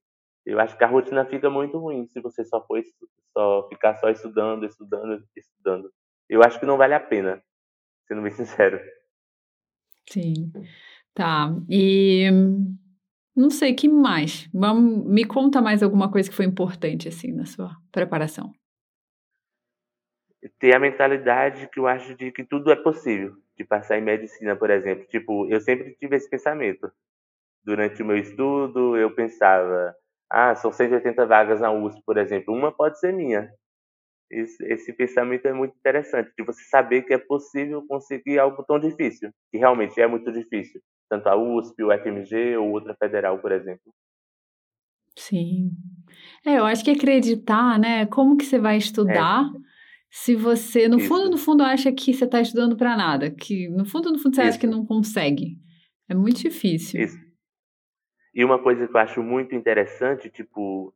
Eu 0.45 0.59
acho 0.59 0.77
que 0.77 0.83
a 0.83 0.87
rotina 0.87 1.25
fica 1.25 1.49
muito 1.49 1.77
ruim 1.77 2.07
se 2.07 2.19
você 2.19 2.43
só 2.43 2.65
for 2.65 2.81
só 3.33 3.67
ficar 3.69 3.95
só 3.97 4.09
estudando, 4.09 4.65
estudando, 4.65 5.23
estudando. 5.35 5.91
Eu 6.27 6.41
acho 6.43 6.59
que 6.59 6.65
não 6.65 6.77
vale 6.77 6.93
a 6.93 6.99
pena, 6.99 7.41
sendo 8.07 8.21
bem 8.21 8.31
sincero. 8.33 8.79
Sim. 10.09 10.51
Tá. 11.13 11.49
E 11.69 12.29
não 13.35 13.49
sei 13.49 13.73
que 13.73 13.87
mais. 13.87 14.49
Vamos, 14.53 15.05
me 15.05 15.25
conta 15.25 15.61
mais 15.61 15.83
alguma 15.83 16.11
coisa 16.11 16.29
que 16.29 16.35
foi 16.35 16.45
importante 16.45 17.07
assim 17.07 17.31
na 17.31 17.45
sua 17.45 17.75
preparação. 17.91 18.53
Ter 20.59 20.75
a 20.75 20.79
mentalidade 20.79 21.69
que 21.71 21.79
eu 21.79 21.87
acho 21.87 22.15
de 22.15 22.31
que 22.31 22.43
tudo 22.43 22.71
é 22.71 22.75
possível, 22.75 23.37
de 23.55 23.63
passar 23.63 23.97
em 23.97 24.01
medicina, 24.01 24.55
por 24.55 24.69
exemplo. 24.71 25.05
Tipo, 25.07 25.47
eu 25.47 25.61
sempre 25.61 25.95
tive 25.95 26.15
esse 26.15 26.29
pensamento 26.29 26.91
durante 27.63 28.01
o 28.01 28.05
meu 28.05 28.17
estudo, 28.17 28.97
eu 28.97 29.13
pensava, 29.13 29.95
ah, 30.31 30.55
são 30.55 30.71
180 30.71 31.25
vagas 31.25 31.59
na 31.59 31.71
USP, 31.73 32.01
por 32.05 32.17
exemplo, 32.17 32.53
uma 32.53 32.71
pode 32.71 32.97
ser 32.99 33.11
minha. 33.11 33.51
Esse, 34.31 34.63
esse, 34.65 34.93
pensamento 34.93 35.45
é 35.45 35.51
muito 35.51 35.75
interessante, 35.75 36.31
de 36.37 36.45
você 36.45 36.63
saber 36.63 37.01
que 37.01 37.13
é 37.13 37.17
possível 37.17 37.85
conseguir 37.85 38.39
algo 38.39 38.63
tão 38.63 38.79
difícil, 38.79 39.29
que 39.51 39.57
realmente 39.57 39.99
é 39.99 40.07
muito 40.07 40.31
difícil, 40.31 40.79
tanto 41.09 41.27
a 41.27 41.35
USP, 41.35 41.83
o 41.83 41.91
FMG 41.91 42.55
ou 42.55 42.71
outra 42.71 42.95
federal, 42.95 43.39
por 43.39 43.51
exemplo. 43.51 43.93
Sim. 45.17 45.71
É, 46.45 46.59
eu 46.59 46.65
acho 46.65 46.81
que 46.81 46.91
acreditar, 46.91 47.77
né? 47.77 48.05
Como 48.05 48.37
que 48.37 48.45
você 48.45 48.57
vai 48.57 48.77
estudar 48.77 49.43
é. 49.43 49.59
se 50.09 50.33
você, 50.33 50.87
no 50.87 50.97
Isso. 50.97 51.09
fundo, 51.09 51.29
no 51.29 51.37
fundo, 51.37 51.61
acha 51.61 51.91
que 51.91 52.13
você 52.13 52.23
está 52.23 52.39
estudando 52.39 52.77
para 52.77 52.95
nada, 52.95 53.29
que 53.29 53.67
no 53.67 53.85
fundo, 53.85 54.13
no 54.13 54.17
fundo, 54.17 54.33
você 54.33 54.43
Isso. 54.43 54.49
acha 54.51 54.59
que 54.59 54.67
não 54.67 54.85
consegue. 54.85 55.57
É 56.07 56.15
muito 56.15 56.39
difícil. 56.39 57.01
Isso. 57.01 57.30
E 58.33 58.45
uma 58.45 58.59
coisa 58.59 58.87
que 58.87 58.95
eu 58.95 58.99
acho 58.99 59.21
muito 59.21 59.55
interessante, 59.55 60.29
tipo, 60.29 60.93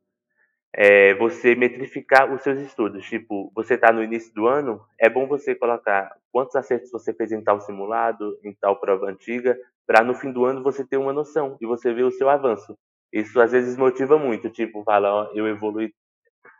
é 0.72 1.14
você 1.14 1.54
metrificar 1.54 2.32
os 2.32 2.42
seus 2.42 2.58
estudos. 2.58 3.04
Tipo, 3.06 3.50
você 3.54 3.74
está 3.74 3.92
no 3.92 4.02
início 4.02 4.32
do 4.34 4.46
ano, 4.46 4.84
é 4.98 5.08
bom 5.08 5.26
você 5.26 5.54
colocar 5.54 6.14
quantos 6.30 6.54
acertos 6.56 6.90
você 6.90 7.14
fez 7.14 7.32
em 7.32 7.42
tal 7.42 7.60
simulado, 7.60 8.38
em 8.44 8.54
tal 8.54 8.78
prova 8.78 9.06
antiga, 9.06 9.58
para 9.86 10.04
no 10.04 10.14
fim 10.14 10.32
do 10.32 10.44
ano 10.44 10.62
você 10.62 10.84
ter 10.86 10.96
uma 10.96 11.12
noção 11.12 11.56
e 11.60 11.66
você 11.66 11.92
ver 11.92 12.04
o 12.04 12.10
seu 12.10 12.28
avanço. 12.28 12.76
Isso 13.12 13.40
às 13.40 13.52
vezes 13.52 13.76
motiva 13.76 14.18
muito, 14.18 14.50
tipo, 14.50 14.82
fala, 14.84 15.12
ó, 15.12 15.32
eu 15.34 15.46
evolui 15.46 15.94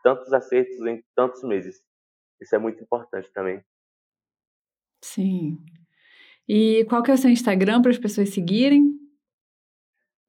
tantos 0.03 0.33
acertos 0.33 0.79
em 0.87 1.03
tantos 1.15 1.43
meses. 1.43 1.83
Isso 2.41 2.55
é 2.55 2.59
muito 2.59 2.83
importante 2.83 3.31
também. 3.33 3.61
Sim. 5.03 5.59
E 6.49 6.85
qual 6.89 7.03
que 7.03 7.11
é 7.11 7.15
o 7.15 7.19
seu 7.19 7.31
Instagram 7.31 7.83
para 7.83 7.91
as 7.91 7.99
pessoas 7.99 8.31
seguirem? 8.31 9.06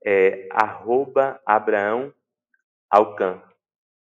É 0.10 0.48
arroba 0.54 1.41
Abraão 1.46 2.13
Alcan. 2.89 3.41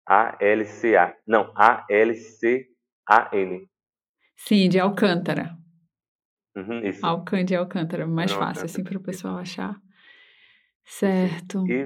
A-L-C-A. 0.07 1.17
Não, 1.27 1.51
A-L-C-A-N. 1.53 2.69
Sim, 4.37 4.69
de 4.69 4.79
Alcântara. 4.79 5.57
Uhum, 6.55 6.79
isso. 6.85 7.05
Alcan 7.05 7.43
de 7.43 7.57
Alcântara, 7.57 8.07
mais 8.07 8.31
fácil, 8.31 8.63
assim, 8.63 8.85
para 8.85 8.97
o 8.97 9.03
pessoal 9.03 9.37
achar. 9.37 9.75
Certo. 10.85 11.65
E, 11.67 11.85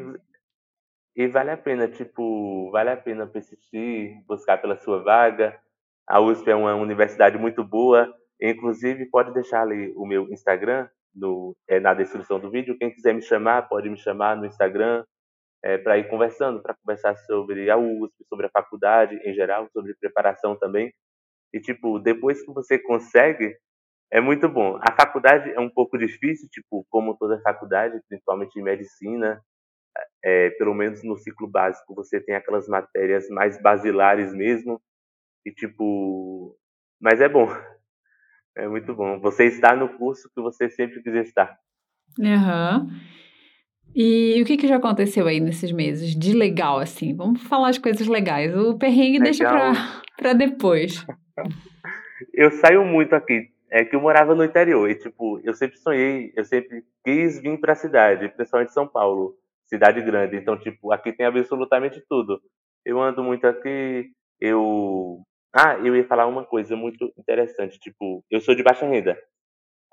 e 1.16 1.28
vale 1.28 1.50
a 1.50 1.58
pena, 1.58 1.88
tipo, 1.88 2.70
vale 2.72 2.92
a 2.92 2.98
pena 2.98 3.26
persistir, 3.26 4.24
buscar 4.28 4.60
pela 4.60 4.78
sua 4.78 5.02
vaga. 5.02 5.60
A 6.08 6.22
USP 6.22 6.52
é 6.52 6.56
uma 6.56 6.76
universidade 6.76 7.40
muito 7.40 7.64
boa. 7.64 8.14
Inclusive, 8.40 9.08
pode 9.08 9.34
deixar 9.34 9.64
ali 9.64 9.92
o 9.96 10.06
meu 10.06 10.32
Instagram 10.32 10.88
no, 11.16 11.56
é, 11.68 11.80
na 11.80 11.94
descrição 11.94 12.40
do 12.40 12.52
vídeo. 12.52 12.78
Quem 12.78 12.92
quiser 12.92 13.14
me 13.14 13.22
chamar, 13.22 13.70
pode 13.70 13.90
me 13.90 13.98
chamar 13.98 14.36
no 14.36 14.46
Instagram 14.46 15.04
é, 15.64 15.78
para 15.78 15.98
ir 15.98 16.10
conversando, 16.10 16.62
para 16.62 16.76
conversar 16.76 17.16
sobre 17.18 17.70
a 17.72 17.78
USP, 17.78 18.26
sobre 18.30 18.48
a 18.48 18.52
faculdade 18.52 19.16
em 19.24 19.34
geral, 19.34 19.68
sobre 19.72 19.96
preparação 20.00 20.58
também. 20.58 20.94
E, 21.54 21.60
tipo, 21.60 22.00
depois 22.00 22.44
que 22.44 22.52
você 22.54 22.78
consegue, 22.78 23.56
é 24.12 24.22
muito 24.22 24.48
bom. 24.50 24.78
A 24.82 24.92
faculdade 24.92 25.52
é 25.52 25.60
um 25.60 25.70
pouco 25.70 25.98
difícil, 25.98 26.48
tipo, 26.50 26.86
como 26.90 27.18
toda 27.18 27.42
faculdade, 27.42 28.00
principalmente 28.08 28.60
em 28.60 28.64
medicina, 28.64 29.42
é, 30.24 30.50
pelo 30.52 30.74
menos 30.74 31.04
no 31.04 31.18
ciclo 31.18 31.48
básico, 31.48 31.96
você 31.96 32.20
tem 32.20 32.36
aquelas 32.36 32.68
matérias 32.68 33.30
mais 33.30 33.62
basilares 33.62 34.34
mesmo, 34.34 34.82
e 35.46 35.52
tipo, 35.52 36.58
mas 37.00 37.22
é 37.22 37.30
bom. 37.30 37.48
É 38.56 38.68
muito 38.68 38.94
bom. 38.94 39.20
Você 39.20 39.46
está 39.46 39.76
no 39.76 39.90
curso 39.90 40.30
que 40.34 40.42
você 40.42 40.70
sempre 40.70 41.02
quis 41.02 41.14
estar. 41.16 41.58
Uhum. 42.18 42.90
E 43.94 44.42
o 44.42 44.46
que, 44.46 44.58
que 44.58 44.68
já 44.68 44.78
aconteceu 44.78 45.28
aí 45.28 45.40
nesses 45.40 45.72
meses 45.72 46.16
de 46.16 46.34
legal, 46.34 46.80
assim? 46.80 47.16
Vamos 47.16 47.44
falar 47.44 47.72
de 47.72 47.80
coisas 47.80 48.08
legais. 48.08 48.56
O 48.56 48.78
perrengue 48.78 49.20
legal. 49.20 49.72
deixa 49.74 50.04
para 50.18 50.34
depois. 50.34 51.06
eu 52.34 52.52
saio 52.52 52.86
muito 52.86 53.14
aqui 53.14 53.50
é 53.76 53.84
que 53.84 53.94
eu 53.94 54.00
morava 54.00 54.34
no 54.34 54.46
interior 54.46 54.90
e, 54.90 54.96
tipo, 54.96 55.40
eu 55.44 55.54
sempre 55.54 55.78
sonhei, 55.78 56.32
eu 56.34 56.46
sempre 56.46 56.82
quis 57.04 57.42
vir 57.42 57.60
para 57.60 57.74
a 57.74 57.76
cidade, 57.76 58.30
principalmente 58.30 58.72
São 58.72 58.88
Paulo, 58.88 59.36
cidade 59.66 60.02
grande. 60.02 60.38
Então, 60.38 60.58
tipo, 60.58 60.94
aqui 60.94 61.12
tem 61.12 61.26
absolutamente 61.26 62.02
tudo. 62.08 62.40
Eu 62.86 63.02
ando 63.02 63.22
muito 63.22 63.46
aqui, 63.46 64.12
eu. 64.40 65.20
Ah, 65.58 65.78
eu 65.78 65.96
ia 65.96 66.06
falar 66.06 66.28
uma 66.28 66.44
coisa 66.44 66.76
muito 66.76 67.14
interessante, 67.18 67.80
tipo, 67.80 68.22
eu 68.30 68.42
sou 68.42 68.54
de 68.54 68.62
baixa 68.62 68.86
renda. 68.86 69.18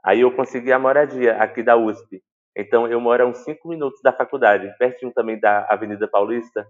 Aí 0.05 0.23
eu 0.23 0.35
consegui 0.35 0.73
a 0.73 0.79
moradia 0.79 1.37
aqui 1.37 1.63
da 1.63 1.77
USP. 1.77 2.21
Então, 2.57 2.89
eu 2.89 3.01
moro 3.01 3.23
a 3.23 3.27
uns 3.27 3.39
5 3.45 3.69
minutos 3.69 4.01
da 4.03 4.13
faculdade, 4.13 4.75
pertinho 4.77 5.13
também 5.13 5.39
da 5.39 5.65
Avenida 5.71 6.09
Paulista. 6.09 6.67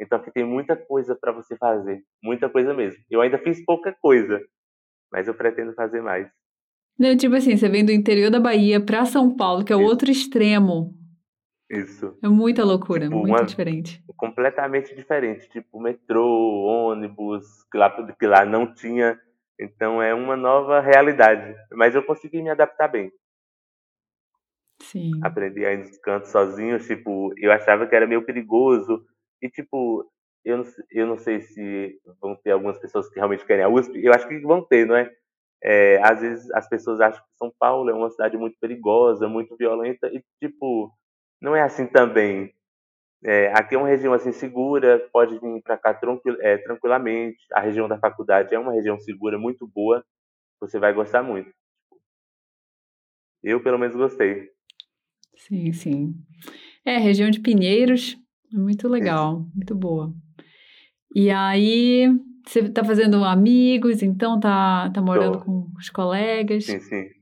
Então, 0.00 0.18
aqui 0.18 0.30
tem 0.30 0.44
muita 0.44 0.76
coisa 0.76 1.16
para 1.20 1.32
você 1.32 1.56
fazer, 1.56 2.00
muita 2.22 2.48
coisa 2.48 2.72
mesmo. 2.72 3.02
Eu 3.10 3.20
ainda 3.20 3.36
fiz 3.36 3.64
pouca 3.64 3.92
coisa, 4.00 4.40
mas 5.12 5.26
eu 5.26 5.34
pretendo 5.34 5.74
fazer 5.74 6.00
mais. 6.00 6.28
Não, 6.96 7.16
tipo 7.16 7.34
assim, 7.34 7.56
você 7.56 7.68
vem 7.68 7.84
do 7.84 7.90
interior 7.90 8.30
da 8.30 8.38
Bahia 8.38 8.80
para 8.80 9.04
São 9.06 9.34
Paulo, 9.36 9.64
que 9.64 9.72
é 9.72 9.76
o 9.76 9.82
outro 9.82 10.08
extremo. 10.08 10.94
Isso. 11.68 12.16
É 12.22 12.28
muita 12.28 12.64
loucura, 12.64 13.04
tipo, 13.04 13.16
muito 13.16 13.30
uma, 13.30 13.44
diferente. 13.44 14.02
Completamente 14.16 14.94
diferente. 14.94 15.48
Tipo, 15.48 15.80
metrô, 15.80 16.24
ônibus, 16.64 17.64
que 17.70 17.76
lá, 17.76 17.90
que 17.90 18.26
lá 18.26 18.44
não 18.44 18.72
tinha. 18.72 19.20
Então 19.58 20.00
é 20.00 20.14
uma 20.14 20.36
nova 20.36 20.80
realidade. 20.80 21.56
Mas 21.72 21.94
eu 21.94 22.04
consegui 22.04 22.40
me 22.40 22.50
adaptar 22.50 22.88
bem. 22.88 23.12
Sim. 24.80 25.12
Aprendi 25.22 25.64
aí 25.64 25.76
nos 25.76 25.98
cantos 25.98 26.30
sozinho. 26.30 26.78
Tipo, 26.78 27.32
eu 27.36 27.50
achava 27.50 27.86
que 27.86 27.96
era 27.96 28.06
meio 28.06 28.24
perigoso. 28.24 29.04
E, 29.42 29.48
tipo, 29.48 30.08
eu 30.44 30.58
não, 30.58 30.64
eu 30.92 31.06
não 31.06 31.18
sei 31.18 31.40
se 31.40 32.00
vão 32.20 32.36
ter 32.36 32.52
algumas 32.52 32.78
pessoas 32.78 33.08
que 33.08 33.16
realmente 33.16 33.44
querem 33.44 33.64
a 33.64 33.68
USP. 33.68 34.04
Eu 34.04 34.12
acho 34.12 34.28
que 34.28 34.38
vão 34.38 34.62
ter, 34.62 34.86
não 34.86 34.94
é? 34.94 35.10
É, 35.62 36.00
às 36.02 36.20
vezes 36.20 36.48
as 36.52 36.68
pessoas 36.68 37.00
acham 37.00 37.20
que 37.20 37.36
São 37.36 37.52
Paulo 37.58 37.90
é 37.90 37.94
uma 37.94 38.10
cidade 38.10 38.36
muito 38.36 38.56
perigosa, 38.60 39.26
muito 39.26 39.56
violenta, 39.56 40.06
e, 40.08 40.22
tipo, 40.38 40.92
não 41.46 41.54
é 41.54 41.62
assim 41.62 41.86
também. 41.86 42.52
É, 43.24 43.52
aqui 43.52 43.76
é 43.76 43.78
uma 43.78 43.86
região 43.86 44.12
assim 44.12 44.32
segura, 44.32 44.98
pode 45.12 45.38
vir 45.38 45.62
para 45.62 45.78
cá 45.78 45.94
tranquil, 45.94 46.36
é, 46.40 46.58
tranquilamente. 46.58 47.38
A 47.52 47.60
região 47.60 47.86
da 47.86 47.96
faculdade 47.98 48.52
é 48.52 48.58
uma 48.58 48.72
região 48.72 48.98
segura, 48.98 49.38
muito 49.38 49.64
boa. 49.64 50.04
Você 50.60 50.80
vai 50.80 50.92
gostar 50.92 51.22
muito. 51.22 51.48
Eu, 53.44 53.62
pelo 53.62 53.78
menos, 53.78 53.94
gostei. 53.94 54.50
Sim, 55.36 55.72
sim. 55.72 56.14
É, 56.84 56.98
região 56.98 57.30
de 57.30 57.38
Pinheiros, 57.38 58.16
muito 58.52 58.88
legal, 58.88 59.46
muito 59.54 59.74
boa. 59.74 60.12
E 61.14 61.30
aí, 61.30 62.08
você 62.44 62.60
está 62.60 62.84
fazendo 62.84 63.24
amigos, 63.24 64.02
então 64.02 64.40
tá, 64.40 64.90
tá 64.90 65.00
morando 65.00 65.38
Tô. 65.38 65.44
com 65.44 65.70
os 65.78 65.90
colegas? 65.90 66.64
Sim, 66.64 66.80
sim. 66.80 67.15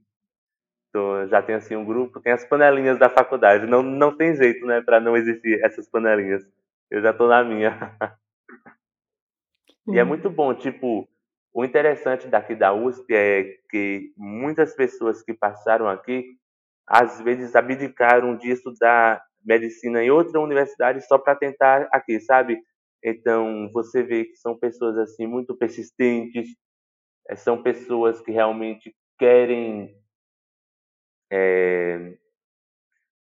Tô, 0.94 1.26
já 1.26 1.42
tem 1.42 1.56
assim 1.56 1.74
um 1.74 1.84
grupo, 1.84 2.20
tem 2.20 2.32
as 2.32 2.44
panelinhas 2.44 2.96
da 3.00 3.10
faculdade. 3.10 3.66
Não, 3.66 3.82
não 3.82 4.16
tem 4.16 4.36
jeito, 4.36 4.64
né, 4.64 4.80
para 4.80 5.00
não 5.00 5.16
existir 5.16 5.60
essas 5.64 5.88
panelinhas. 5.88 6.46
Eu 6.88 7.02
já 7.02 7.12
tô 7.12 7.26
na 7.26 7.42
minha. 7.42 7.76
e 9.88 9.98
é 9.98 10.04
muito 10.04 10.30
bom, 10.30 10.54
tipo, 10.54 11.08
o 11.52 11.64
interessante 11.64 12.28
daqui 12.28 12.54
da 12.54 12.72
USP 12.72 13.12
é 13.12 13.58
que 13.68 14.12
muitas 14.16 14.72
pessoas 14.76 15.20
que 15.20 15.34
passaram 15.34 15.88
aqui, 15.88 16.38
às 16.86 17.20
vezes 17.20 17.56
abdicaram 17.56 18.36
de 18.36 18.52
estudar 18.52 19.20
medicina 19.44 20.00
em 20.00 20.12
outra 20.12 20.38
universidade 20.38 21.04
só 21.04 21.18
para 21.18 21.34
tentar 21.34 21.88
aqui, 21.90 22.20
sabe? 22.20 22.62
Então, 23.02 23.68
você 23.72 24.00
vê 24.04 24.26
que 24.26 24.36
são 24.36 24.56
pessoas 24.56 24.96
assim 24.96 25.26
muito 25.26 25.56
persistentes, 25.56 26.50
eh, 27.28 27.34
são 27.34 27.60
pessoas 27.64 28.20
que 28.20 28.30
realmente 28.30 28.94
querem 29.18 30.03
é, 31.30 32.16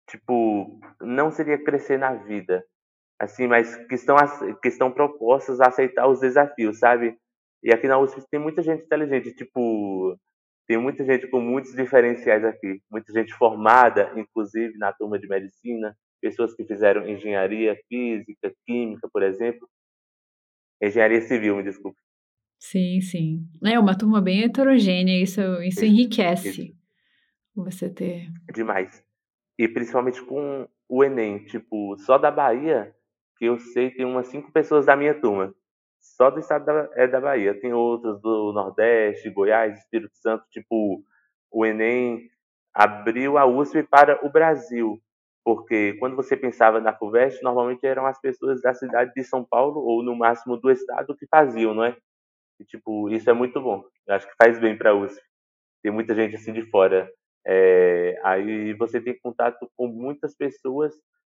tipo, 0.09 0.79
não 1.01 1.31
seria 1.31 1.63
crescer 1.63 1.97
na 1.97 2.13
vida, 2.13 2.65
assim, 3.19 3.47
mas 3.47 3.75
que 3.87 3.95
estão, 3.95 4.15
que 4.61 4.67
estão 4.67 4.91
propostas 4.91 5.59
a 5.59 5.67
aceitar 5.67 6.07
os 6.07 6.19
desafios, 6.19 6.79
sabe? 6.79 7.17
E 7.63 7.73
aqui 7.73 7.87
na 7.87 7.97
USP 7.97 8.21
tem 8.29 8.39
muita 8.39 8.61
gente 8.61 8.83
inteligente, 8.83 9.33
tipo, 9.33 10.17
tem 10.67 10.77
muita 10.77 11.03
gente 11.03 11.27
com 11.27 11.39
muitos 11.39 11.73
diferenciais 11.73 12.43
aqui, 12.43 12.81
muita 12.91 13.11
gente 13.13 13.33
formada, 13.33 14.11
inclusive 14.17 14.77
na 14.77 14.93
turma 14.93 15.17
de 15.19 15.27
medicina, 15.27 15.95
pessoas 16.21 16.55
que 16.55 16.63
fizeram 16.63 17.07
engenharia 17.07 17.77
física, 17.87 18.53
química, 18.65 19.09
por 19.11 19.23
exemplo. 19.23 19.67
Engenharia 20.81 21.21
civil, 21.21 21.57
me 21.57 21.63
desculpe. 21.63 21.97
Sim, 22.59 23.01
sim. 23.01 23.45
É 23.63 23.77
uma 23.77 23.97
turma 23.97 24.21
bem 24.21 24.43
heterogênea, 24.43 25.21
isso, 25.21 25.41
isso, 25.63 25.83
enriquece 25.83 26.49
isso. 26.49 26.82
Você 27.55 27.89
ter. 27.89 28.27
Demais. 28.53 29.03
E 29.57 29.67
principalmente 29.67 30.21
com 30.23 30.67
o 30.89 31.03
Enem, 31.03 31.45
tipo, 31.45 31.95
só 31.97 32.17
da 32.17 32.31
Bahia, 32.31 32.93
que 33.37 33.45
eu 33.45 33.59
sei, 33.59 33.91
tem 33.91 34.05
umas 34.05 34.27
cinco 34.27 34.51
pessoas 34.51 34.85
da 34.85 34.95
minha 34.95 35.19
turma. 35.19 35.53
Só 35.99 36.29
do 36.29 36.39
estado 36.39 36.65
da, 36.65 36.89
é 36.95 37.07
da 37.07 37.21
Bahia. 37.21 37.59
Tem 37.59 37.73
outros 37.73 38.21
do 38.21 38.51
Nordeste, 38.53 39.29
Goiás, 39.29 39.79
Espírito 39.79 40.15
Santo, 40.17 40.45
tipo, 40.51 41.03
o 41.51 41.65
Enem 41.65 42.29
abriu 42.73 43.37
a 43.37 43.45
USP 43.45 43.83
para 43.83 44.25
o 44.25 44.31
Brasil. 44.31 44.99
Porque 45.45 45.93
quando 45.99 46.15
você 46.15 46.37
pensava 46.37 46.79
na 46.79 46.95
FUVEST, 46.95 47.43
normalmente 47.43 47.85
eram 47.85 48.05
as 48.05 48.19
pessoas 48.19 48.61
da 48.61 48.73
cidade 48.73 49.11
de 49.13 49.23
São 49.23 49.43
Paulo 49.43 49.81
ou 49.81 50.01
no 50.01 50.15
máximo 50.15 50.57
do 50.57 50.71
estado 50.71 51.15
que 51.15 51.27
faziam, 51.27 51.73
não 51.73 51.83
é? 51.83 51.97
E, 52.59 52.63
tipo, 52.65 53.09
isso 53.09 53.29
é 53.29 53.33
muito 53.33 53.61
bom. 53.61 53.83
Eu 54.07 54.15
acho 54.15 54.27
que 54.27 54.35
faz 54.41 54.59
bem 54.59 54.77
para 54.77 54.91
a 54.91 54.95
USP. 54.95 55.21
Tem 55.81 55.91
muita 55.91 56.15
gente 56.15 56.35
assim 56.35 56.53
de 56.53 56.63
fora. 56.69 57.11
É, 57.45 58.19
aí 58.23 58.73
você 58.73 59.01
tem 59.01 59.17
contato 59.19 59.69
com 59.75 59.87
muitas 59.87 60.35
pessoas 60.35 60.93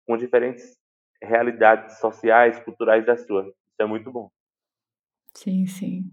com 0.05 0.17
diferentes 0.17 0.77
realidades 1.21 1.99
sociais, 1.99 2.59
culturais 2.59 3.05
da 3.05 3.15
sua. 3.15 3.43
Isso 3.43 3.81
é 3.81 3.85
muito 3.85 4.11
bom. 4.11 4.29
Sim, 5.33 5.65
sim. 5.65 6.11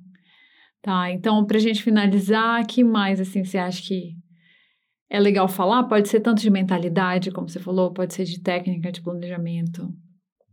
Tá, 0.80 1.10
então, 1.10 1.44
para 1.46 1.58
a 1.58 1.60
gente 1.60 1.82
finalizar, 1.82 2.66
que 2.66 2.82
mais 2.82 3.20
assim 3.20 3.44
você 3.44 3.58
acha 3.58 3.82
que 3.86 4.16
é 5.10 5.18
legal 5.18 5.48
falar? 5.48 5.84
Pode 5.84 6.08
ser 6.08 6.20
tanto 6.20 6.40
de 6.40 6.50
mentalidade, 6.50 7.30
como 7.32 7.48
você 7.48 7.58
falou, 7.58 7.92
pode 7.92 8.14
ser 8.14 8.24
de 8.24 8.40
técnica 8.40 8.90
de 8.90 9.02
planejamento. 9.02 9.92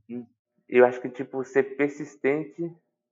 Hum, 0.09 0.25
eu 0.67 0.85
acho 0.85 0.99
que, 0.99 1.09
tipo, 1.09 1.43
ser 1.45 1.77
persistente 1.77 2.69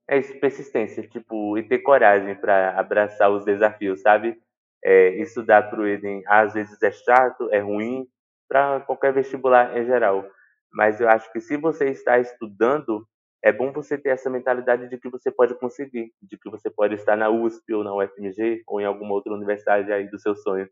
é 0.08 0.20
isso, 0.20 0.38
persistência, 0.40 1.08
tipo, 1.08 1.58
e 1.58 1.64
ter 1.64 1.80
coragem 1.80 2.36
para 2.36 2.78
abraçar 2.78 3.32
os 3.32 3.46
desafios, 3.46 4.02
sabe? 4.02 4.38
É, 4.88 5.16
estudar 5.20 5.64
para 5.68 5.82
o 5.82 5.88
Enem, 5.88 6.22
às 6.28 6.54
vezes 6.54 6.80
é 6.84 6.92
chato, 6.92 7.50
é 7.52 7.58
ruim, 7.58 8.08
para 8.48 8.82
qualquer 8.82 9.12
vestibular 9.12 9.76
em 9.76 9.84
geral. 9.84 10.24
Mas 10.72 11.02
eu 11.02 11.10
acho 11.10 11.32
que 11.32 11.42
se 11.42 11.58
você 11.58 11.90
está 11.90 12.20
estudando, 12.20 13.08
é 13.44 13.52
bom 13.52 13.72
você 13.72 13.98
ter 13.98 14.10
essa 14.10 14.30
mentalidade 14.30 14.88
de 14.88 15.00
que 15.00 15.10
você 15.10 15.32
pode 15.32 15.58
conseguir, 15.58 16.14
de 16.22 16.38
que 16.38 16.50
você 16.52 16.70
pode 16.70 16.94
estar 16.94 17.16
na 17.16 17.30
USP 17.30 17.74
ou 17.74 17.84
na 17.84 17.96
UFMG 17.96 18.62
ou 18.68 18.80
em 18.80 18.86
alguma 18.86 19.14
outra 19.14 19.34
universidade 19.34 19.92
aí 19.92 20.08
do 20.08 20.20
seu 20.20 20.36
sonho. 20.36 20.70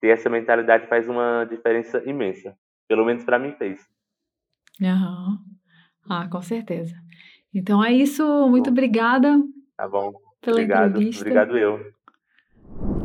Ter 0.00 0.08
essa 0.08 0.28
mentalidade 0.28 0.88
faz 0.88 1.08
uma 1.08 1.44
diferença 1.44 2.02
imensa. 2.04 2.56
Pelo 2.88 3.04
menos 3.04 3.22
para 3.22 3.38
mim 3.38 3.52
fez. 3.52 3.86
Uhum. 4.80 5.38
Ah, 6.08 6.28
com 6.28 6.42
certeza. 6.42 6.96
Então 7.54 7.84
é 7.84 7.92
isso. 7.92 8.24
Muito 8.48 8.66
bom. 8.66 8.72
obrigada. 8.72 9.36
Tá 9.76 9.88
bom. 9.88 10.12
Pela 10.40 10.56
Obrigado. 10.56 10.90
entrevista. 10.90 11.20
Obrigado 11.20 11.58
eu. 11.58 11.99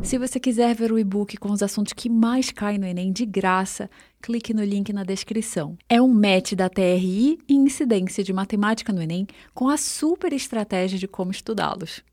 Se 0.05 0.19
você 0.19 0.39
quiser 0.39 0.75
ver 0.75 0.91
o 0.91 0.99
e-book 0.99 1.35
com 1.37 1.51
os 1.51 1.63
assuntos 1.63 1.91
que 1.91 2.11
mais 2.11 2.51
caem 2.51 2.77
no 2.77 2.85
Enem 2.85 3.11
de 3.11 3.25
graça, 3.25 3.89
clique 4.21 4.53
no 4.53 4.63
link 4.63 4.93
na 4.93 5.03
descrição. 5.03 5.75
É 5.89 5.99
um 5.99 6.07
match 6.07 6.53
da 6.53 6.69
TRI 6.69 7.39
e 7.49 7.53
incidência 7.55 8.23
de 8.23 8.31
matemática 8.31 8.93
no 8.93 9.01
Enem 9.01 9.25
com 9.51 9.67
a 9.67 9.77
super 9.77 10.31
estratégia 10.31 10.99
de 10.99 11.07
como 11.07 11.31
estudá-los. 11.31 12.03